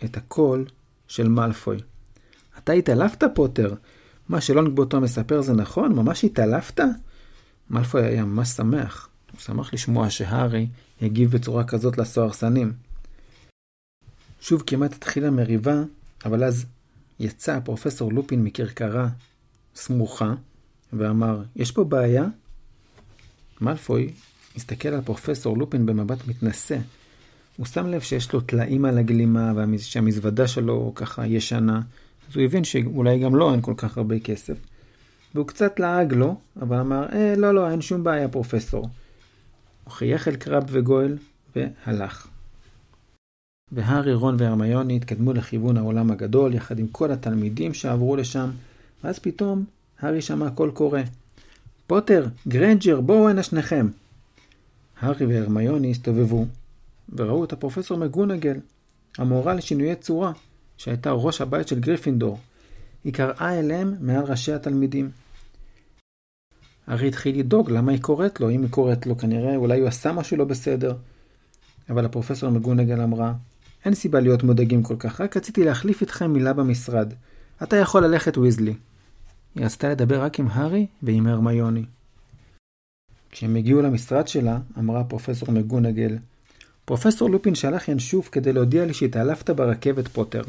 את 0.03 0.17
הקול 0.17 0.65
של 1.07 1.27
מאלפוי. 1.27 1.77
אתה 2.57 2.71
התעלפת, 2.71 3.23
פוטר? 3.35 3.75
מה 4.29 4.41
שלונגבוטו 4.41 5.01
מספר 5.01 5.41
זה 5.41 5.53
נכון? 5.53 5.95
ממש 5.95 6.23
התעלפת? 6.23 6.79
מאלפוי 7.69 8.05
היה 8.05 8.25
ממש 8.25 8.49
שמח. 8.49 9.09
הוא 9.31 9.39
שמח 9.39 9.73
לשמוע 9.73 10.09
שהארי 10.09 10.67
הגיב 11.01 11.31
בצורה 11.31 11.63
כזאת 11.63 11.97
לסוהרסנים. 11.97 12.73
שוב 14.41 14.63
כמעט 14.67 14.93
התחילה 14.93 15.31
מריבה, 15.31 15.83
אבל 16.25 16.43
אז 16.43 16.65
יצא 17.19 17.59
פרופסור 17.59 18.13
לופין 18.13 18.43
מכרכרה 18.43 19.07
סמוכה 19.75 20.33
ואמר, 20.93 21.43
יש 21.55 21.71
פה 21.71 21.83
בעיה? 21.83 22.25
מאלפוי 23.61 24.09
הסתכל 24.55 24.89
על 24.89 25.01
פרופסור 25.01 25.57
לופין 25.57 25.85
במבט 25.85 26.27
מתנשא. 26.27 26.77
הוא 27.57 27.65
שם 27.65 27.87
לב 27.87 28.01
שיש 28.01 28.33
לו 28.33 28.41
טלאים 28.41 28.85
על 28.85 28.97
הגלימה 28.97 29.53
ושהמזוודה 29.55 30.47
שלו 30.47 30.91
ככה 30.95 31.27
ישנה, 31.27 31.81
אז 32.29 32.35
הוא 32.35 32.43
הבין 32.43 32.63
שאולי 32.63 33.19
גם 33.19 33.35
לו 33.35 33.51
אין 33.51 33.61
כל 33.61 33.73
כך 33.77 33.97
הרבה 33.97 34.19
כסף. 34.19 34.57
והוא 35.35 35.47
קצת 35.47 35.79
לעג 35.79 36.13
לו, 36.13 36.35
אבל 36.61 36.79
אמר, 36.79 37.05
אה, 37.13 37.33
לא, 37.37 37.53
לא, 37.53 37.69
אין 37.71 37.81
שום 37.81 38.03
בעיה, 38.03 38.27
פרופסור. 38.27 38.89
הוא 39.83 39.91
חייך 39.91 40.27
אל 40.27 40.35
קראב 40.35 40.63
וגויל 40.67 41.17
והלך. 41.55 42.27
והארי, 43.71 44.13
רון 44.13 44.35
והרמיוני 44.39 44.95
התקדמו 44.95 45.33
לכיוון 45.33 45.77
האולם 45.77 46.11
הגדול 46.11 46.53
יחד 46.53 46.79
עם 46.79 46.87
כל 46.87 47.11
התלמידים 47.11 47.73
שעברו 47.73 48.15
לשם, 48.15 48.49
ואז 49.03 49.19
פתאום 49.19 49.65
הארי 49.99 50.21
שמע 50.21 50.49
קול 50.49 50.71
קורא. 50.71 50.99
פוטר, 51.87 52.27
גרנג'ר, 52.47 53.01
בואו 53.01 53.29
הנה 53.29 53.43
שניכם. 53.43 53.87
הארי 54.99 55.25
והרמיוני 55.25 55.91
הסתובבו, 55.91 56.45
וראו 57.09 57.43
את 57.43 57.53
הפרופסור 57.53 57.97
מגונגל, 57.97 58.57
המורה 59.17 59.53
לשינויי 59.53 59.95
צורה, 59.95 60.31
שהייתה 60.77 61.11
ראש 61.11 61.41
הבית 61.41 61.67
של 61.67 61.79
גריפינדור. 61.79 62.39
היא 63.03 63.13
קראה 63.13 63.59
אליהם 63.59 63.95
מעל 63.99 64.23
ראשי 64.23 64.53
התלמידים. 64.53 65.09
הארי 66.87 67.07
התחיל 67.07 67.39
לדאוג 67.39 67.71
למה 67.71 67.91
היא 67.91 68.01
קוראת 68.01 68.39
לו, 68.39 68.49
אם 68.49 68.61
היא 68.61 68.69
קוראת 68.69 69.05
לו 69.05 69.17
כנראה 69.17 69.55
אולי 69.55 69.79
הוא 69.79 69.87
עשה 69.87 70.11
משהו 70.11 70.37
לא 70.37 70.45
בסדר. 70.45 70.95
אבל 71.89 72.05
הפרופסור 72.05 72.49
מגונגל 72.49 73.01
אמרה, 73.01 73.33
אין 73.85 73.93
סיבה 73.93 74.19
להיות 74.19 74.43
מודאגים 74.43 74.83
כל 74.83 74.95
כך, 74.99 75.21
רק 75.21 75.37
רציתי 75.37 75.63
להחליף 75.63 76.01
איתכם 76.01 76.33
מילה 76.33 76.53
במשרד. 76.53 77.13
אתה 77.63 77.75
יכול 77.75 78.05
ללכת 78.05 78.37
ויזלי. 78.37 78.73
היא 79.55 79.65
רצתה 79.65 79.89
לדבר 79.89 80.23
רק 80.23 80.39
עם 80.39 80.47
הארי 80.47 80.87
ועם 81.03 81.27
הרמיוני. 81.27 81.85
כשהם 83.31 83.55
הגיעו 83.55 83.81
למשרד 83.81 84.27
שלה, 84.27 84.59
אמרה 84.79 85.03
פרופסור 85.03 85.51
מגונגל, 85.51 86.17
פרופסור 86.85 87.29
לופין 87.29 87.55
שלח 87.55 87.87
ינשוף 87.87 88.29
כדי 88.31 88.53
להודיע 88.53 88.85
לי 88.85 88.93
שהתעלפת 88.93 89.49
ברכבת 89.49 90.07
פוטר. 90.07 90.41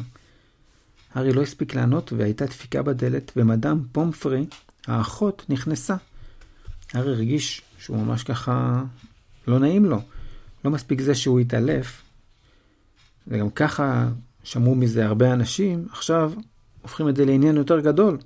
הארי 1.15 1.33
לא 1.33 1.43
הספיק 1.43 1.75
לענות 1.75 2.13
והייתה 2.13 2.47
דפיקה 2.47 2.83
בדלת, 2.83 3.33
ומדאם 3.37 3.79
פומפרי, 3.93 4.47
האחות, 4.87 5.45
נכנסה. 5.49 5.97
הארי 6.93 7.13
הרגיש 7.13 7.63
שהוא 7.79 7.97
ממש 7.97 8.23
ככה 8.23 8.85
לא 9.47 9.59
נעים 9.59 9.85
לו. 9.85 10.01
לא 10.65 10.71
מספיק 10.71 11.01
זה 11.01 11.15
שהוא 11.15 11.41
התעלף, 11.41 12.03
וגם 13.29 13.51
ככה 13.51 14.09
שמעו 14.45 14.75
מזה 14.75 15.07
הרבה 15.07 15.33
אנשים, 15.33 15.87
עכשיו 15.91 16.33
הופכים 16.83 17.09
את 17.09 17.17
זה 17.17 17.25
לעניין 17.25 17.57
יותר 17.57 17.81
גדול. 17.81 18.19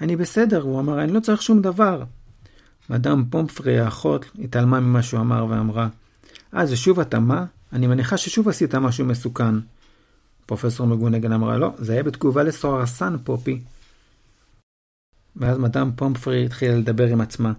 אני 0.00 0.16
בסדר, 0.16 0.62
הוא 0.62 0.80
אמר, 0.80 1.02
אני 1.02 1.12
לא 1.12 1.20
צריך 1.20 1.42
שום 1.42 1.62
דבר. 1.62 2.02
מדאם 2.90 3.24
פומפרי 3.24 3.78
האחות 3.78 4.24
התעלמה 4.44 4.80
ממה 4.80 5.02
שהוא 5.02 5.20
אמר 5.20 5.46
ואמרה, 5.50 5.88
אה, 6.54 6.66
זה 6.66 6.76
שוב 6.76 7.00
התאמה? 7.00 7.44
אני 7.72 7.86
מניחה 7.86 8.16
ששוב 8.16 8.48
עשית 8.48 8.74
משהו 8.74 9.04
מסוכן. 9.04 9.54
פרופסור 10.46 10.86
מגונגן 10.86 11.32
אמרה, 11.32 11.58
לא, 11.58 11.72
זה 11.78 11.92
היה 11.92 12.02
בתגובה 12.02 12.42
לסוהרסן, 12.42 13.16
פופי. 13.24 13.60
ואז 15.36 15.58
מדאם 15.58 15.92
פומפרי 15.92 16.44
התחילה 16.44 16.74
לדבר 16.74 17.06
עם 17.06 17.20
עצמה. 17.20 17.52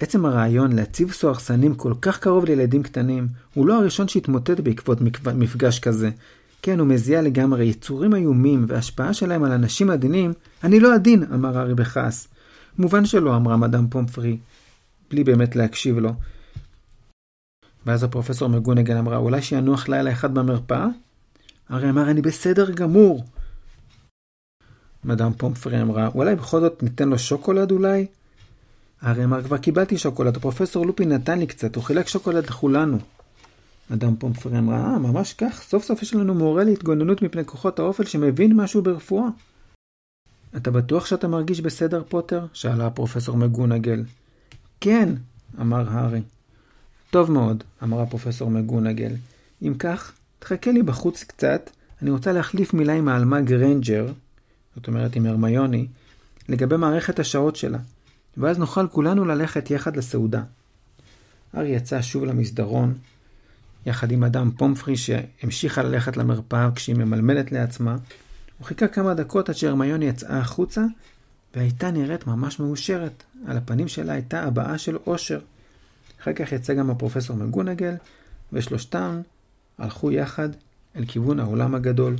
עצם 0.00 0.26
הרעיון 0.26 0.72
להציב 0.72 1.12
סוהרסנים 1.12 1.74
כל 1.74 1.94
כך 2.00 2.18
קרוב 2.18 2.44
לילדים 2.44 2.82
קטנים, 2.82 3.28
הוא 3.54 3.66
לא 3.66 3.78
הראשון 3.80 4.08
שהתמוטט 4.08 4.60
בעקבות 4.60 4.98
מפגש 5.34 5.78
כזה. 5.78 6.10
כן, 6.64 6.78
הוא 6.78 6.88
מזיע 6.88 7.22
לגמרי 7.22 7.64
יצורים 7.64 8.14
איומים 8.14 8.64
והשפעה 8.68 9.14
שלהם 9.14 9.44
על 9.44 9.52
אנשים 9.52 9.90
עדינים. 9.90 10.32
אני 10.64 10.80
לא 10.80 10.94
עדין, 10.94 11.22
אמר 11.22 11.58
הארי 11.58 11.74
בכעס. 11.74 12.28
מובן 12.78 13.04
שלא, 13.04 13.36
אמרה 13.36 13.56
מדאם 13.56 13.88
פומפרי, 13.88 14.38
בלי 15.10 15.24
באמת 15.24 15.56
להקשיב 15.56 15.98
לו. 15.98 16.12
ואז 17.86 18.02
הפרופסור 18.02 18.48
מגונגן 18.48 18.96
אמרה, 18.96 19.16
אולי 19.16 19.42
שינוח 19.42 19.88
לילה 19.88 20.12
אחד 20.12 20.34
במרפאה? 20.34 20.86
הארי 21.68 21.90
אמר, 21.90 22.10
אני 22.10 22.22
בסדר 22.22 22.70
גמור. 22.70 23.24
מדאם 25.04 25.32
פומפרי 25.32 25.82
אמרה, 25.82 26.06
אולי 26.06 26.34
בכל 26.34 26.60
זאת 26.60 26.82
ניתן 26.82 27.08
לו 27.08 27.18
שוקולד 27.18 27.70
אולי? 27.70 28.06
הארי 29.00 29.24
אמר, 29.24 29.42
כבר 29.42 29.58
קיבלתי 29.58 29.98
שוקולד, 29.98 30.36
הפרופסור 30.36 30.86
לופין 30.86 31.12
נתן 31.12 31.38
לי 31.38 31.46
קצת, 31.46 31.76
הוא 31.76 31.84
חילק 31.84 32.08
שוקולד 32.08 32.46
לכולנו. 32.46 32.98
אדם 33.92 34.16
פומפרי 34.16 34.58
אמרה, 34.58 34.92
אה, 34.92 34.98
ממש 34.98 35.32
כך, 35.32 35.62
סוף 35.62 35.84
סוף 35.84 36.02
יש 36.02 36.14
לנו 36.14 36.34
מורה 36.34 36.64
להתגוננות 36.64 37.22
מפני 37.22 37.44
כוחות 37.44 37.78
האופל 37.78 38.04
שמבין 38.04 38.52
משהו 38.56 38.82
ברפואה. 38.82 39.28
אתה 40.56 40.70
בטוח 40.70 41.06
שאתה 41.06 41.28
מרגיש 41.28 41.60
בסדר, 41.60 42.02
פוטר? 42.08 42.46
שאלה 42.52 42.86
הפרופסור 42.86 43.36
מגונגל. 43.36 44.02
כן, 44.80 45.08
אמר 45.60 45.88
הארי. 45.90 46.22
טוב 47.10 47.30
מאוד, 47.30 47.64
אמרה 47.82 48.06
פרופסור 48.06 48.50
מגונגל. 48.50 49.12
אם 49.62 49.74
כך, 49.78 50.12
תחכה 50.38 50.72
לי 50.72 50.82
בחוץ 50.82 51.24
קצת, 51.24 51.70
אני 52.02 52.10
רוצה 52.10 52.32
להחליף 52.32 52.74
מילה 52.74 52.92
עם 52.92 53.08
העלמה 53.08 53.40
גרנג'ר, 53.40 54.12
זאת 54.76 54.88
אומרת 54.88 55.16
עם 55.16 55.26
הרמיוני, 55.26 55.86
לגבי 56.48 56.76
מערכת 56.76 57.18
השעות 57.18 57.56
שלה, 57.56 57.78
ואז 58.36 58.58
נוכל 58.58 58.88
כולנו 58.88 59.24
ללכת 59.24 59.70
יחד 59.70 59.96
לסעודה. 59.96 60.42
הארי 61.52 61.68
יצא 61.68 62.02
שוב 62.02 62.24
למסדרון, 62.24 62.94
יחד 63.86 64.12
עם 64.12 64.24
מאדאם 64.24 64.50
פומפרי 64.56 64.96
שהמשיכה 64.96 65.82
ללכת 65.82 66.16
למרפאה 66.16 66.68
כשהיא 66.74 66.96
ממלמלת 66.96 67.52
לעצמה. 67.52 67.96
הוא 68.58 68.66
חיכה 68.66 68.88
כמה 68.88 69.14
דקות 69.14 69.48
עד 69.48 69.54
שהרמיוני 69.54 70.04
יצאה 70.04 70.38
החוצה, 70.38 70.84
והייתה 71.54 71.90
נראית 71.90 72.26
ממש 72.26 72.60
מאושרת. 72.60 73.22
על 73.46 73.56
הפנים 73.56 73.88
שלה 73.88 74.12
הייתה 74.12 74.42
הבעה 74.42 74.78
של 74.78 74.96
אושר. 75.06 75.40
אחר 76.22 76.32
כך 76.32 76.52
יצא 76.52 76.74
גם 76.74 76.90
הפרופסור 76.90 77.36
מגונגל, 77.36 77.94
ושלושתם 78.52 79.20
הלכו 79.78 80.12
יחד 80.12 80.48
אל 80.96 81.04
כיוון 81.04 81.40
האולם 81.40 81.74
הגדול. 81.74 82.16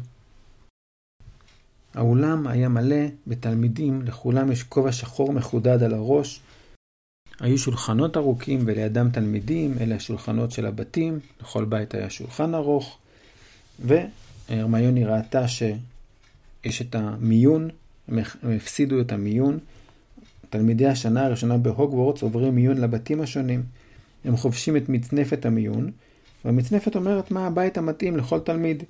האולם 1.95 2.47
היה 2.47 2.69
מלא 2.69 3.07
בתלמידים, 3.27 4.03
לכולם 4.03 4.53
יש 4.53 4.63
כובע 4.63 4.93
שחור 4.93 5.33
מחודד 5.33 5.83
על 5.83 5.95
הראש, 5.95 6.41
היו 7.41 7.59
שולחנות 7.59 8.17
ארוכים 8.17 8.61
ולידם 8.67 9.09
תלמידים, 9.13 9.75
אלה 9.81 9.95
השולחנות 9.95 10.51
של 10.51 10.67
הבתים, 10.67 11.19
לכל 11.41 11.65
בית 11.65 11.95
היה 11.95 12.11
שולחן 12.11 12.55
ארוך, 12.55 12.99
והרמיוני 13.85 15.05
ראתה 15.05 15.49
שיש 15.49 16.83
את 16.83 16.95
המיון, 16.95 17.69
הם 18.09 18.19
הפסידו 18.57 19.01
את 19.01 19.13
המיון. 19.13 19.59
תלמידי 20.51 20.87
השנה 20.87 21.27
הראשונה 21.27 21.57
בהוגוורטס 21.57 22.23
עוברים 22.23 22.55
מיון 22.55 22.79
לבתים 22.79 23.21
השונים. 23.21 23.63
הם 24.25 24.37
חובשים 24.37 24.77
את 24.77 24.89
מצנפת 24.89 25.47
המיון, 25.47 25.91
והמצנפת 26.45 26.97
אומרת 26.97 27.31
מה 27.31 27.47
הבית 27.47 27.79
המתאים 27.79 28.17
לכל 28.17 28.41
תלמיד. 28.41 28.83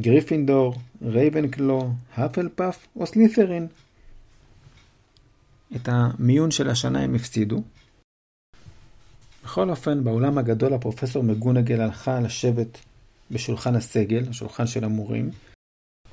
גריפינדור, 0.00 0.74
רייבנקלו, 1.02 1.90
הפלפאף 2.14 2.86
או 2.96 3.06
סלית'רין. 3.06 3.66
את 5.76 5.88
המיון 5.92 6.50
של 6.50 6.70
השנה 6.70 7.02
הם 7.02 7.14
הפסידו. 7.14 7.62
בכל 9.44 9.70
אופן, 9.70 10.04
באולם 10.04 10.38
הגדול 10.38 10.74
הפרופסור 10.74 11.22
מגונגל 11.22 11.80
הלכה 11.80 12.20
לשבת 12.20 12.78
בשולחן 13.30 13.74
הסגל, 13.74 14.28
השולחן 14.30 14.66
של 14.66 14.84
המורים, 14.84 15.30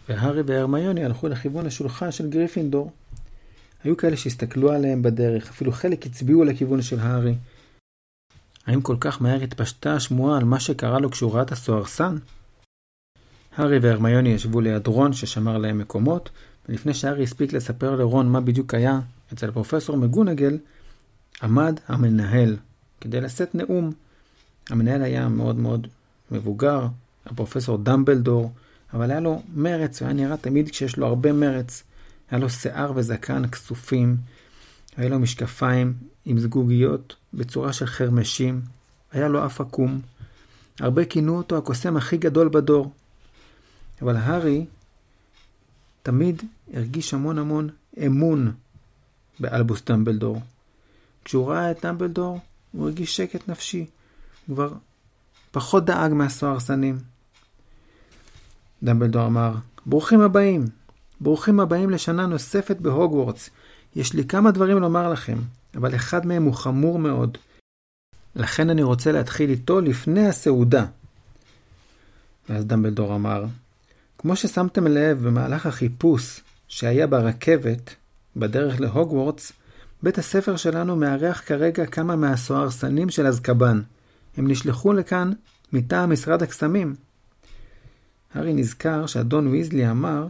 והארי 0.09 0.41
והרמיוני 0.41 1.05
הלכו 1.05 1.27
לכיוון 1.27 1.65
השולחן 1.65 2.11
של 2.11 2.29
גריפינדור. 2.29 2.91
היו 3.83 3.97
כאלה 3.97 4.17
שהסתכלו 4.17 4.71
עליהם 4.71 5.01
בדרך, 5.01 5.49
אפילו 5.49 5.71
חלק 5.71 6.05
הצביעו 6.05 6.43
לכיוון 6.43 6.81
של 6.81 6.99
הארי. 6.99 7.35
האם 8.65 8.81
כל 8.81 8.97
כך 8.99 9.21
מהר 9.21 9.43
התפשטה 9.43 9.95
השמועה 9.95 10.37
על 10.37 10.43
מה 10.43 10.59
שקרה 10.59 10.99
לו 10.99 11.11
כשהוא 11.11 11.33
ראה 11.33 11.41
את 11.41 11.51
הסוהרסן? 11.51 12.17
הארי 13.57 13.79
והרמיוני 13.79 14.29
ישבו 14.29 14.61
ליד 14.61 14.87
רון 14.87 15.13
ששמר 15.13 15.57
להם 15.57 15.77
מקומות, 15.77 16.29
ולפני 16.69 16.93
שהארי 16.93 17.23
הספיק 17.23 17.53
לספר 17.53 17.95
לרון 17.95 18.29
מה 18.29 18.41
בדיוק 18.41 18.73
היה 18.73 18.99
אצל 19.33 19.51
פרופסור 19.51 19.97
מגונגל, 19.97 20.57
עמד 21.43 21.79
המנהל 21.87 22.57
כדי 23.01 23.21
לשאת 23.21 23.55
נאום. 23.55 23.91
המנהל 24.69 25.01
היה 25.01 25.27
מאוד 25.27 25.55
מאוד 25.55 25.87
מבוגר, 26.31 26.87
הפרופסור 27.25 27.77
דמבלדור, 27.77 28.51
אבל 28.93 29.11
היה 29.11 29.19
לו 29.19 29.41
מרץ, 29.55 30.01
הוא 30.01 30.05
היה 30.05 30.13
נראה 30.13 30.37
תמיד 30.37 30.69
כשיש 30.69 30.97
לו 30.97 31.07
הרבה 31.07 31.33
מרץ. 31.33 31.83
היה 32.31 32.39
לו 32.39 32.49
שיער 32.49 32.91
וזקן 32.95 33.47
כסופים, 33.47 34.17
היה 34.97 35.09
לו 35.09 35.19
משקפיים 35.19 35.93
עם 36.25 36.39
זגוגיות 36.39 37.15
בצורה 37.33 37.73
של 37.73 37.85
חרמשים, 37.85 38.61
היה 39.11 39.27
לו 39.27 39.45
אף 39.45 39.61
עקום. 39.61 40.01
הרבה 40.79 41.05
כינו 41.05 41.37
אותו 41.37 41.57
הקוסם 41.57 41.97
הכי 41.97 42.17
גדול 42.17 42.49
בדור. 42.49 42.91
אבל 44.01 44.15
הארי 44.15 44.65
תמיד 46.03 46.43
הרגיש 46.73 47.13
המון 47.13 47.39
המון 47.39 47.69
אמון 48.05 48.51
באלבוס 49.39 49.81
דמבלדור. 49.85 50.41
כשהוא 51.25 51.49
ראה 51.49 51.71
את 51.71 51.85
דמבלדור, 51.85 52.39
הוא 52.71 52.85
הרגיש 52.85 53.15
שקט 53.15 53.49
נפשי. 53.49 53.85
הוא 54.47 54.55
כבר 54.55 54.73
פחות 55.51 55.85
דאג 55.85 56.13
מהסוהרסנים. 56.13 56.99
דמבלדור 58.83 59.25
אמר, 59.25 59.55
ברוכים 59.85 60.21
הבאים. 60.21 60.65
ברוכים 61.21 61.59
הבאים 61.59 61.89
לשנה 61.89 62.25
נוספת 62.25 62.77
בהוגוורטס. 62.77 63.49
יש 63.95 64.13
לי 64.13 64.25
כמה 64.25 64.51
דברים 64.51 64.77
לומר 64.77 65.09
לכם, 65.09 65.37
אבל 65.75 65.95
אחד 65.95 66.25
מהם 66.25 66.43
הוא 66.43 66.53
חמור 66.53 66.99
מאוד. 66.99 67.37
לכן 68.35 68.69
אני 68.69 68.83
רוצה 68.83 69.11
להתחיל 69.11 69.49
איתו 69.49 69.81
לפני 69.81 70.27
הסעודה. 70.27 70.85
ואז 72.49 72.65
דמבלדור 72.65 73.15
אמר, 73.15 73.45
כמו 74.17 74.35
ששמתם 74.35 74.87
לב 74.87 75.27
במהלך 75.27 75.65
החיפוש 75.65 76.41
שהיה 76.67 77.07
ברכבת, 77.07 77.95
בדרך 78.35 78.81
להוגוורטס, 78.81 79.51
בית 80.03 80.17
הספר 80.17 80.55
שלנו 80.55 80.95
מארח 80.95 81.41
כרגע 81.45 81.85
כמה 81.85 82.15
מהסוהרסנים 82.15 83.09
של 83.09 83.27
אזקבאן. 83.27 83.81
הם 84.37 84.47
נשלחו 84.47 84.93
לכאן 84.93 85.31
מטעם 85.73 86.11
משרד 86.11 86.43
הקסמים. 86.43 86.95
הארי 88.33 88.53
נזכר 88.53 89.05
שאדון 89.05 89.47
ויזלי 89.47 89.91
אמר 89.91 90.27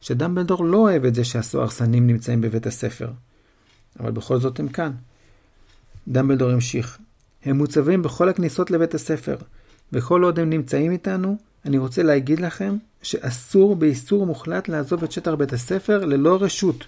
שדמבלדור 0.00 0.64
לא 0.64 0.76
אוהב 0.76 1.04
את 1.04 1.14
זה 1.14 1.24
שהסוהרסנים 1.24 2.06
נמצאים 2.06 2.40
בבית 2.40 2.66
הספר. 2.66 3.10
אבל 4.00 4.10
בכל 4.10 4.40
זאת 4.40 4.60
הם 4.60 4.68
כאן. 4.68 4.92
דמבלדור 6.08 6.50
המשיך, 6.50 6.98
הם 7.44 7.58
מוצבים 7.58 8.02
בכל 8.02 8.28
הכניסות 8.28 8.70
לבית 8.70 8.94
הספר, 8.94 9.36
וכל 9.92 10.22
עוד 10.22 10.38
הם 10.38 10.50
נמצאים 10.50 10.92
איתנו, 10.92 11.36
אני 11.64 11.78
רוצה 11.78 12.02
להגיד 12.02 12.40
לכם 12.40 12.76
שאסור 13.02 13.76
באיסור 13.76 14.26
מוחלט 14.26 14.68
לעזוב 14.68 15.04
את 15.04 15.12
שטח 15.12 15.34
בית 15.34 15.52
הספר 15.52 16.04
ללא 16.04 16.38
רשות. 16.40 16.84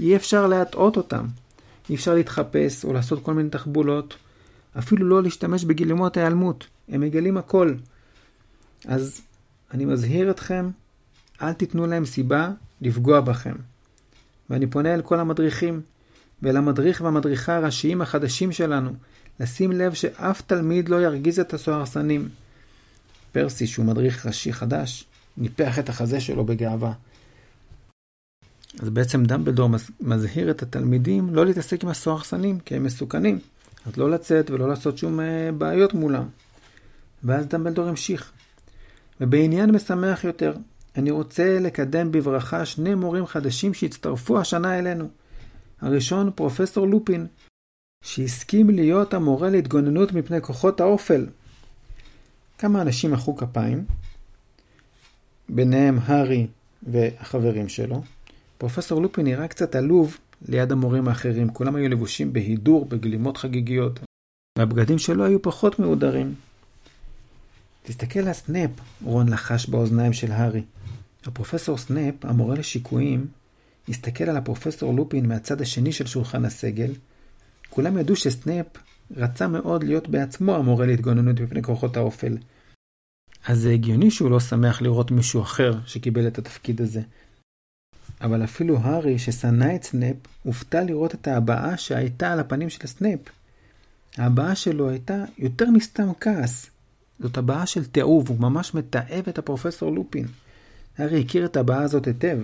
אי 0.00 0.16
אפשר 0.16 0.46
להטעות 0.46 0.96
אותם. 0.96 1.26
אי 1.90 1.94
אפשר 1.94 2.14
להתחפש 2.14 2.84
או 2.84 2.92
לעשות 2.92 3.22
כל 3.22 3.34
מיני 3.34 3.50
תחבולות. 3.50 4.16
אפילו 4.78 5.08
לא 5.08 5.22
להשתמש 5.22 5.64
בגילומות 5.64 6.16
ההיעלמות. 6.16 6.66
הם 6.88 7.00
מגלים 7.00 7.36
הכל. 7.36 7.74
אז 8.86 9.20
אני 9.74 9.84
מזהיר 9.84 10.30
אתכם, 10.30 10.70
אל 11.42 11.52
תיתנו 11.52 11.86
להם 11.86 12.04
סיבה 12.04 12.50
לפגוע 12.80 13.20
בכם. 13.20 13.54
ואני 14.50 14.66
פונה 14.66 14.94
אל 14.94 15.02
כל 15.02 15.20
המדריכים, 15.20 15.80
ואל 16.42 16.56
המדריך 16.56 17.00
והמדריכה 17.00 17.56
הראשיים 17.56 18.02
החדשים 18.02 18.52
שלנו, 18.52 18.90
לשים 19.40 19.72
לב 19.72 19.94
שאף 19.94 20.40
תלמיד 20.40 20.88
לא 20.88 21.02
ירגיז 21.02 21.40
את 21.40 21.54
הסוהרסנים. 21.54 22.28
פרסי, 23.32 23.66
שהוא 23.66 23.86
מדריך 23.86 24.26
ראשי 24.26 24.52
חדש, 24.52 25.04
ניפח 25.36 25.78
את 25.78 25.88
החזה 25.88 26.20
שלו 26.20 26.44
בגאווה. 26.44 26.92
אז 28.78 28.88
בעצם 28.88 29.24
דמבלדור 29.24 29.70
מזהיר 30.00 30.50
את 30.50 30.62
התלמידים 30.62 31.34
לא 31.34 31.46
להתעסק 31.46 31.84
עם 31.84 31.88
הסוהרסנים, 31.88 32.60
כי 32.60 32.76
הם 32.76 32.84
מסוכנים. 32.84 33.38
אז 33.86 33.96
לא 33.96 34.10
לצאת 34.10 34.50
ולא 34.50 34.68
לעשות 34.68 34.98
שום 34.98 35.20
אה, 35.20 35.52
בעיות 35.58 35.94
מולם. 35.94 36.28
ואז 37.24 37.46
דמבלדור 37.46 37.88
המשיך. 37.88 38.32
ובעניין 39.20 39.70
משמח 39.70 40.24
יותר, 40.24 40.54
אני 40.96 41.10
רוצה 41.10 41.58
לקדם 41.60 42.12
בברכה 42.12 42.66
שני 42.66 42.94
מורים 42.94 43.26
חדשים 43.26 43.74
שהצטרפו 43.74 44.40
השנה 44.40 44.78
אלינו. 44.78 45.08
הראשון, 45.80 46.30
פרופסור 46.34 46.86
לופין, 46.86 47.26
שהסכים 48.04 48.70
להיות 48.70 49.14
המורה 49.14 49.50
להתגוננות 49.50 50.12
מפני 50.12 50.40
כוחות 50.40 50.80
האופל. 50.80 51.26
כמה 52.58 52.82
אנשים 52.82 53.10
מחאו 53.10 53.36
כפיים, 53.36 53.84
ביניהם 55.48 55.98
הארי 56.02 56.46
והחברים 56.82 57.68
שלו. 57.68 58.02
פרופסור 58.60 59.02
לופין 59.02 59.26
נראה 59.26 59.48
קצת 59.48 59.74
עלוב 59.74 60.18
ליד 60.48 60.72
המורים 60.72 61.08
האחרים, 61.08 61.52
כולם 61.52 61.76
היו 61.76 61.88
לבושים 61.88 62.32
בהידור, 62.32 62.84
בגלימות 62.84 63.36
חגיגיות, 63.36 64.00
והבגדים 64.58 64.98
שלו 64.98 65.24
היו 65.24 65.42
פחות 65.42 65.78
מהודרים. 65.78 66.34
תסתכל 67.82 68.20
על 68.20 68.32
סנאפ, 68.32 68.70
רון 69.04 69.28
לחש 69.28 69.68
באוזניים 69.68 70.12
של 70.12 70.32
הארי. 70.32 70.62
הפרופסור 71.24 71.78
סנאפ, 71.78 72.14
המורה 72.22 72.54
לשיקויים, 72.54 73.26
הסתכל 73.88 74.24
על 74.24 74.36
הפרופסור 74.36 74.94
לופין 74.94 75.28
מהצד 75.28 75.60
השני 75.60 75.92
של 75.92 76.06
שולחן 76.06 76.44
הסגל. 76.44 76.92
כולם 77.70 77.98
ידעו 77.98 78.16
שסנאפ 78.16 78.66
רצה 79.16 79.48
מאוד 79.48 79.84
להיות 79.84 80.08
בעצמו 80.08 80.56
המורה 80.56 80.86
להתגוננות 80.86 81.40
מפני 81.40 81.62
כוחות 81.62 81.96
האופל. 81.96 82.36
אז 83.46 83.58
זה 83.58 83.70
הגיוני 83.70 84.10
שהוא 84.10 84.30
לא 84.30 84.40
שמח 84.40 84.82
לראות 84.82 85.10
מישהו 85.10 85.42
אחר 85.42 85.78
שקיבל 85.86 86.26
את 86.26 86.38
התפקיד 86.38 86.80
הזה. 86.80 87.00
אבל 88.20 88.44
אפילו 88.44 88.78
הארי, 88.78 89.18
ששנא 89.18 89.74
את 89.74 89.84
סנאפ, 89.84 90.16
הופתע 90.42 90.84
לראות 90.84 91.14
את 91.14 91.28
ההבעה 91.28 91.76
שהייתה 91.76 92.32
על 92.32 92.40
הפנים 92.40 92.70
של 92.70 92.86
סנאפ. 92.86 93.20
ההבעה 94.16 94.54
שלו 94.54 94.90
הייתה 94.90 95.24
יותר 95.38 95.70
מסתם 95.70 96.08
כעס. 96.20 96.70
זאת 97.20 97.38
הבעה 97.38 97.66
של 97.66 97.84
תיעוב, 97.84 98.28
הוא 98.28 98.40
ממש 98.40 98.74
מתעב 98.74 99.24
את 99.28 99.38
הפרופסור 99.38 99.92
לופין. 99.92 100.26
הארי 100.98 101.20
הכיר 101.20 101.44
את 101.44 101.56
הבעה 101.56 101.82
הזאת 101.82 102.06
היטב. 102.06 102.38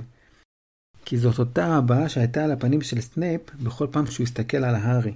כי 1.05 1.19
זאת 1.19 1.39
אותה 1.39 1.67
הבעה 1.67 2.09
שהייתה 2.09 2.45
על 2.45 2.53
הפנים 2.53 2.83
של 2.83 3.01
סנאפ 3.01 3.41
בכל 3.63 3.87
פעם 3.91 4.07
שהוא 4.07 4.25
הסתכל 4.25 4.57
על 4.57 4.75
הארי. 4.75 5.15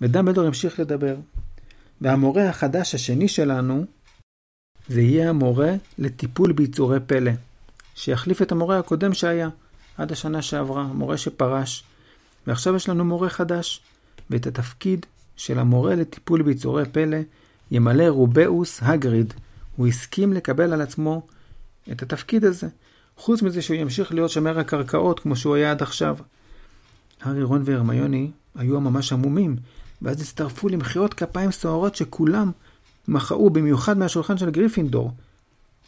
ודמבלדור 0.00 0.46
המשיך 0.46 0.80
לדבר. 0.80 1.16
והמורה 2.00 2.48
החדש 2.48 2.94
השני 2.94 3.28
שלנו, 3.28 3.84
זה 4.88 5.00
יהיה 5.00 5.30
המורה 5.30 5.72
לטיפול 5.98 6.52
ביצורי 6.52 7.00
פלא. 7.06 7.32
שיחליף 8.00 8.42
את 8.42 8.52
המורה 8.52 8.78
הקודם 8.78 9.14
שהיה, 9.14 9.48
עד 9.98 10.12
השנה 10.12 10.42
שעברה, 10.42 10.82
מורה 10.82 11.16
שפרש. 11.16 11.84
ועכשיו 12.46 12.76
יש 12.76 12.88
לנו 12.88 13.04
מורה 13.04 13.28
חדש, 13.28 13.80
ואת 14.30 14.46
התפקיד 14.46 15.06
של 15.36 15.58
המורה 15.58 15.94
לטיפול 15.94 16.42
ביצורי 16.42 16.84
פלא 16.84 17.16
ימלא 17.70 18.08
רוביאוס 18.08 18.78
הגריד. 18.82 19.34
הוא 19.76 19.86
הסכים 19.86 20.32
לקבל 20.32 20.72
על 20.72 20.80
עצמו 20.80 21.26
את 21.92 22.02
התפקיד 22.02 22.44
הזה, 22.44 22.68
חוץ 23.16 23.42
מזה 23.42 23.62
שהוא 23.62 23.76
ימשיך 23.76 24.12
להיות 24.12 24.30
שומר 24.30 24.58
הקרקעות 24.58 25.20
כמו 25.20 25.36
שהוא 25.36 25.54
היה 25.54 25.70
עד 25.70 25.82
עכשיו. 25.82 26.16
הארי, 27.20 27.42
רון 27.42 27.62
והרמיוני 27.64 28.30
היו 28.54 28.80
ממש 28.80 29.12
המומים, 29.12 29.56
ואז 30.02 30.20
הצטרפו 30.20 30.68
למחיאות 30.68 31.14
כפיים 31.14 31.50
סוערות 31.50 31.94
שכולם 31.94 32.50
מחאו 33.08 33.50
במיוחד 33.50 33.98
מהשולחן 33.98 34.38
של 34.38 34.50
גריפינדור. 34.50 35.12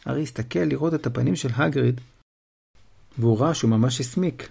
הארי 0.05 0.21
הסתכל 0.21 0.59
לראות 0.59 0.93
את 0.93 1.05
הפנים 1.05 1.35
של 1.35 1.49
הגריד, 1.55 2.01
והוא 3.17 3.39
ראה 3.39 3.53
שהוא 3.53 3.71
ממש 3.71 3.99
הסמיק. 3.99 4.49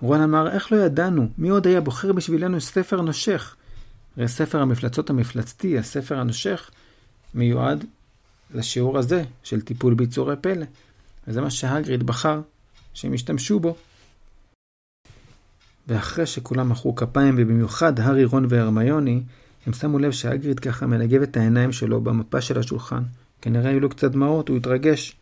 רון 0.00 0.20
אמר, 0.20 0.50
איך 0.50 0.72
לא 0.72 0.76
ידענו? 0.76 1.28
מי 1.38 1.48
עוד 1.48 1.66
היה 1.66 1.80
בוחר 1.80 2.12
בשבילנו 2.12 2.60
ספר 2.60 3.00
נושך? 3.00 3.56
הרי 4.16 4.28
ספר 4.28 4.60
המפלצות 4.60 5.10
המפלצתי, 5.10 5.78
הספר 5.78 6.18
הנושך, 6.18 6.70
מיועד 7.34 7.84
לשיעור 8.54 8.98
הזה 8.98 9.24
של 9.42 9.60
טיפול 9.60 9.94
ביצורי 9.94 10.36
פלא. 10.40 10.66
וזה 11.28 11.40
מה 11.40 11.50
שהגריד 11.50 12.02
בחר 12.02 12.40
שהם 12.94 13.14
ישתמשו 13.14 13.60
בו. 13.60 13.76
ואחרי 15.88 16.26
שכולם 16.26 16.68
מחאו 16.68 16.94
כפיים, 16.94 17.34
ובמיוחד 17.38 18.00
הארי, 18.00 18.24
רון 18.24 18.46
והרמיוני, 18.48 19.22
הם 19.66 19.72
שמו 19.72 19.98
לב 19.98 20.12
שהגריד 20.12 20.60
ככה 20.60 20.86
מנגב 20.86 21.22
את 21.22 21.36
העיניים 21.36 21.72
שלו 21.72 22.00
במפה 22.00 22.40
של 22.40 22.58
השולחן. 22.58 23.02
כנראה 23.42 23.70
היו 23.70 23.80
לו 23.80 23.88
קצת 23.88 24.10
דמעות, 24.10 24.48
הוא 24.48 24.56
התרגש. 24.56 25.16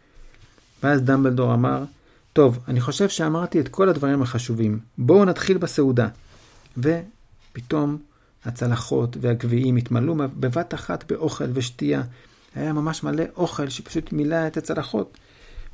ואז 0.82 1.02
דמבלדור 1.02 1.54
אמר, 1.54 1.84
טוב, 2.32 2.58
אני 2.68 2.80
חושב 2.80 3.08
שאמרתי 3.08 3.60
את 3.60 3.68
כל 3.68 3.88
הדברים 3.88 4.22
החשובים. 4.22 4.78
בואו 4.98 5.24
נתחיל 5.24 5.58
בסעודה. 5.58 6.08
ופתאום 6.78 7.98
הצלחות 8.44 9.16
והגביעים 9.20 9.76
התמלאו 9.76 10.14
בבת 10.16 10.74
אחת 10.74 11.12
באוכל 11.12 11.44
ושתייה. 11.52 12.02
היה 12.54 12.72
ממש 12.72 13.02
מלא 13.02 13.24
אוכל 13.36 13.68
שפשוט 13.68 14.12
מילא 14.12 14.46
את 14.46 14.56
הצלחות. 14.56 15.18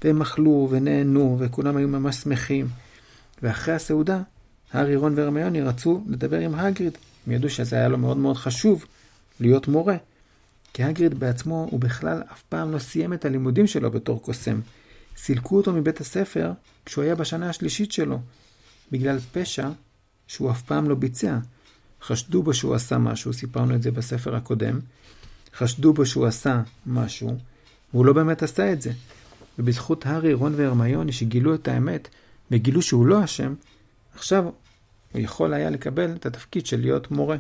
והם 0.05 0.23
אכלו 0.23 0.69
ונהנו 0.71 1.37
וכולם 1.41 1.77
היו 1.77 1.89
ממש 1.89 2.17
שמחים. 2.17 2.69
ואחרי 3.43 3.75
הסעודה, 3.75 4.23
הארי, 4.73 4.97
רון 4.97 5.13
והרמיוני 5.17 5.63
רצו 5.63 6.05
לדבר 6.09 6.39
עם 6.39 6.55
הגריד. 6.55 6.99
הם 7.27 7.33
ידעו 7.33 7.51
שזה 7.51 7.77
היה 7.77 7.89
לו 7.89 7.99
מאוד 7.99 8.17
מאוד 8.17 8.37
חשוב 8.37 8.85
להיות 9.41 9.69
מורה. 9.69 9.97
כי 10.81 10.85
הגריד 10.85 11.21
בעצמו, 11.21 11.69
הוא 11.71 11.81
בכלל 11.81 12.23
אף 12.33 12.43
פעם 12.43 12.73
לא 12.73 12.79
סיים 12.79 13.13
את 13.13 13.25
הלימודים 13.25 13.67
שלו 13.67 13.91
בתור 13.91 14.23
קוסם. 14.23 14.61
סילקו 15.17 15.57
אותו 15.57 15.73
מבית 15.73 16.01
הספר 16.01 16.53
כשהוא 16.85 17.05
היה 17.05 17.15
בשנה 17.15 17.51
השלישית 17.51 17.93
שלו, 17.93 18.21
בגלל 18.93 19.19
פשע 19.33 19.69
שהוא 20.27 20.51
אף 20.51 20.63
פעם 20.63 20.89
לא 20.89 20.95
ביצע. 20.95 21.39
חשדו 22.03 22.43
בו 22.43 22.55
שהוא 22.55 22.75
עשה 22.75 22.99
משהו, 22.99 23.33
סיפרנו 23.33 23.75
את 23.75 23.83
זה 23.83 23.91
בספר 23.91 24.37
הקודם. 24.37 24.81
חשדו 25.55 25.93
בו 25.93 26.07
שהוא 26.07 26.27
עשה 26.27 26.63
משהו, 26.87 27.37
והוא 27.93 28.07
לא 28.07 28.13
באמת 28.13 28.43
עשה 28.43 28.73
את 28.73 28.83
זה. 28.83 28.93
ובזכות 29.59 30.07
הארי, 30.07 30.35
רון 30.35 30.55
והרמיוני 30.57 31.13
שגילו 31.13 31.55
את 31.55 31.69
האמת 31.69 32.09
וגילו 32.51 32.83
שהוא 32.83 33.07
לא 33.07 33.25
אשם, 33.25 33.55
עכשיו 34.15 34.45
הוא 35.13 35.21
יכול 35.21 35.55
היה 35.55 35.71
לקבל 35.71 36.13
את 36.15 36.27
התפקיד 36.27 36.67
של 36.67 36.81
להיות 36.81 37.11
מורה. 37.11 37.37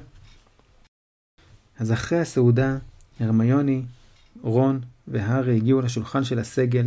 אז 1.78 1.92
אחרי 1.92 2.18
הסעודה, 2.18 2.78
הרמיוני, 3.20 3.82
רון 4.42 4.80
והארי 5.08 5.56
הגיעו 5.56 5.80
לשולחן 5.80 6.24
של 6.24 6.38
הסגל. 6.38 6.86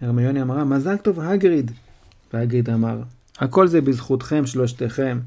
הרמיוני 0.00 0.42
אמרה, 0.42 0.64
מזל 0.64 0.96
טוב 0.96 1.20
הגריד. 1.20 1.70
והגריד 2.32 2.70
אמר, 2.70 3.02
הכל 3.38 3.68
זה 3.68 3.80
בזכותכם 3.80 4.46
שלושתכם. 4.46 5.18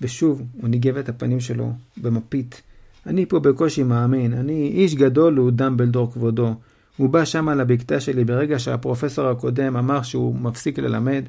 ושוב, 0.00 0.42
הוא 0.60 0.68
ניגב 0.68 0.96
את 0.96 1.08
הפנים 1.08 1.40
שלו 1.40 1.72
במפית. 1.96 2.62
אני 3.06 3.26
פה 3.26 3.40
בקושי 3.40 3.82
מאמין, 3.82 4.32
אני 4.32 4.68
איש 4.74 4.94
גדול 4.94 5.36
הוא 5.36 5.50
דמבלדור 5.50 6.12
כבודו. 6.12 6.54
הוא 6.96 7.10
בא 7.10 7.24
שם 7.24 7.48
על 7.48 7.60
הבקתה 7.60 8.00
שלי 8.00 8.24
ברגע 8.24 8.58
שהפרופסור 8.58 9.28
הקודם 9.28 9.76
אמר 9.76 10.02
שהוא 10.02 10.34
מפסיק 10.34 10.78
ללמד. 10.78 11.24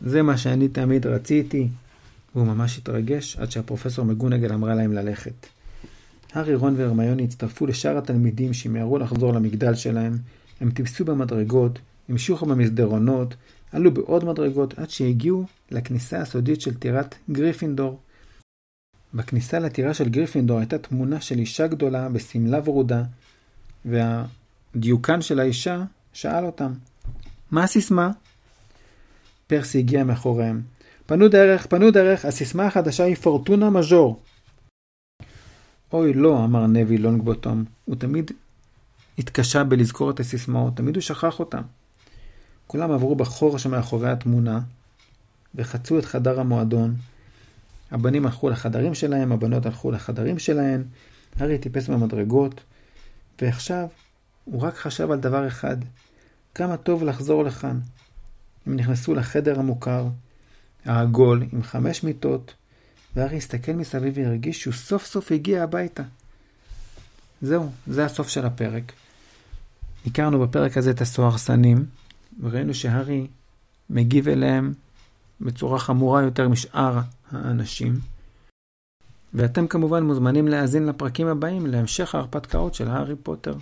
זה 0.00 0.22
מה 0.22 0.36
שאני 0.36 0.68
תמיד 0.68 1.06
רציתי. 1.06 1.68
והוא 2.34 2.46
ממש 2.46 2.78
התרגש 2.78 3.36
עד 3.36 3.50
שהפרופסור 3.50 4.04
מקגונגל 4.04 4.52
אמרה 4.52 4.74
להם 4.74 4.92
ללכת. 4.92 5.46
הארי, 6.32 6.54
רון 6.54 6.74
והרמיוני 6.76 7.24
הצטרפו 7.24 7.66
לשאר 7.66 7.98
התלמידים 7.98 8.52
שמיהרו 8.52 8.98
לחזור 8.98 9.32
למגדל 9.32 9.74
שלהם. 9.74 10.18
הם 10.60 10.70
טיפסו 10.70 11.04
במדרגות, 11.04 11.78
המשיכו 12.08 12.46
במסדרונות, 12.46 13.34
עלו 13.72 13.94
בעוד 13.94 14.24
מדרגות 14.24 14.78
עד 14.78 14.90
שהגיעו 14.90 15.44
לכניסה 15.70 16.20
הסודית 16.20 16.60
של 16.60 16.74
טירת 16.74 17.14
גריפינדור. 17.30 18.00
בכניסה 19.14 19.58
לטירה 19.58 19.94
של 19.94 20.08
גריפינדור 20.08 20.58
הייתה 20.58 20.78
תמונה 20.78 21.20
של 21.20 21.38
אישה 21.38 21.66
גדולה 21.66 22.08
בשמלה 22.08 22.60
ורודה, 22.64 23.02
והדיוקן 23.84 25.22
של 25.22 25.40
האישה 25.40 25.84
שאל 26.12 26.46
אותם, 26.46 26.72
מה 27.50 27.64
הסיסמה? 27.64 28.10
פרסי 29.46 29.78
הגיע 29.78 30.04
מאחוריהם. 30.04 30.62
פנו 31.06 31.28
דרך, 31.28 31.66
פנו 31.66 31.90
דרך, 31.90 32.24
הסיסמה 32.24 32.66
החדשה 32.66 33.04
היא 33.04 33.16
פורטונה 33.16 33.70
מז'ור. 33.70 34.20
אוי 35.92 36.12
לא, 36.12 36.44
אמר 36.44 36.66
נבי 36.66 36.98
לונגבוטום, 36.98 37.64
הוא 37.84 37.96
תמיד 37.96 38.30
התקשה 39.18 39.64
בלזכור 39.64 40.10
את 40.10 40.20
הסיסמאות, 40.20 40.76
תמיד 40.76 40.94
הוא 40.94 41.02
שכח 41.02 41.40
אותם. 41.40 41.62
כולם 42.66 42.90
עברו 42.90 43.16
בחור 43.16 43.58
שמאחורי 43.58 44.10
התמונה, 44.10 44.60
וחצו 45.54 45.98
את 45.98 46.04
חדר 46.04 46.40
המועדון. 46.40 46.94
הבנים 47.90 48.26
הלכו 48.26 48.50
לחדרים 48.50 48.94
שלהם, 48.94 49.32
הבנות 49.32 49.66
הלכו 49.66 49.90
לחדרים 49.90 50.38
שלהן, 50.38 50.84
הארי 51.36 51.58
טיפס 51.58 51.88
במדרגות, 51.88 52.60
ועכשיו 53.42 53.86
הוא 54.44 54.62
רק 54.62 54.76
חשב 54.76 55.10
על 55.10 55.18
דבר 55.18 55.46
אחד, 55.46 55.76
כמה 56.54 56.76
טוב 56.76 57.02
לחזור 57.02 57.44
לכאן. 57.44 57.80
הם 58.66 58.76
נכנסו 58.76 59.14
לחדר 59.14 59.58
המוכר, 59.58 60.08
העגול 60.84 61.44
עם 61.52 61.62
חמש 61.62 62.04
מיטות, 62.04 62.54
והארי 63.18 63.36
הסתכל 63.36 63.72
מסביב 63.72 64.14
והרגיש 64.16 64.60
שהוא 64.60 64.74
סוף 64.74 65.06
סוף 65.06 65.32
הגיע 65.32 65.62
הביתה. 65.62 66.02
זהו, 67.42 67.70
זה 67.86 68.04
הסוף 68.04 68.28
של 68.28 68.46
הפרק. 68.46 68.92
הכרנו 70.06 70.40
בפרק 70.40 70.76
הזה 70.76 70.90
את 70.90 71.00
הסוהרסנים, 71.00 71.84
וראינו 72.40 72.74
שהארי 72.74 73.26
מגיב 73.90 74.28
אליהם 74.28 74.74
בצורה 75.40 75.78
חמורה 75.78 76.22
יותר 76.22 76.48
משאר 76.48 77.00
האנשים. 77.30 77.98
ואתם 79.34 79.66
כמובן 79.66 80.02
מוזמנים 80.02 80.48
להאזין 80.48 80.86
לפרקים 80.86 81.26
הבאים 81.26 81.66
להמשך 81.66 82.14
ההרפתקאות 82.14 82.74
של 82.74 82.88
הארי 82.88 83.16
פוטר. 83.16 83.54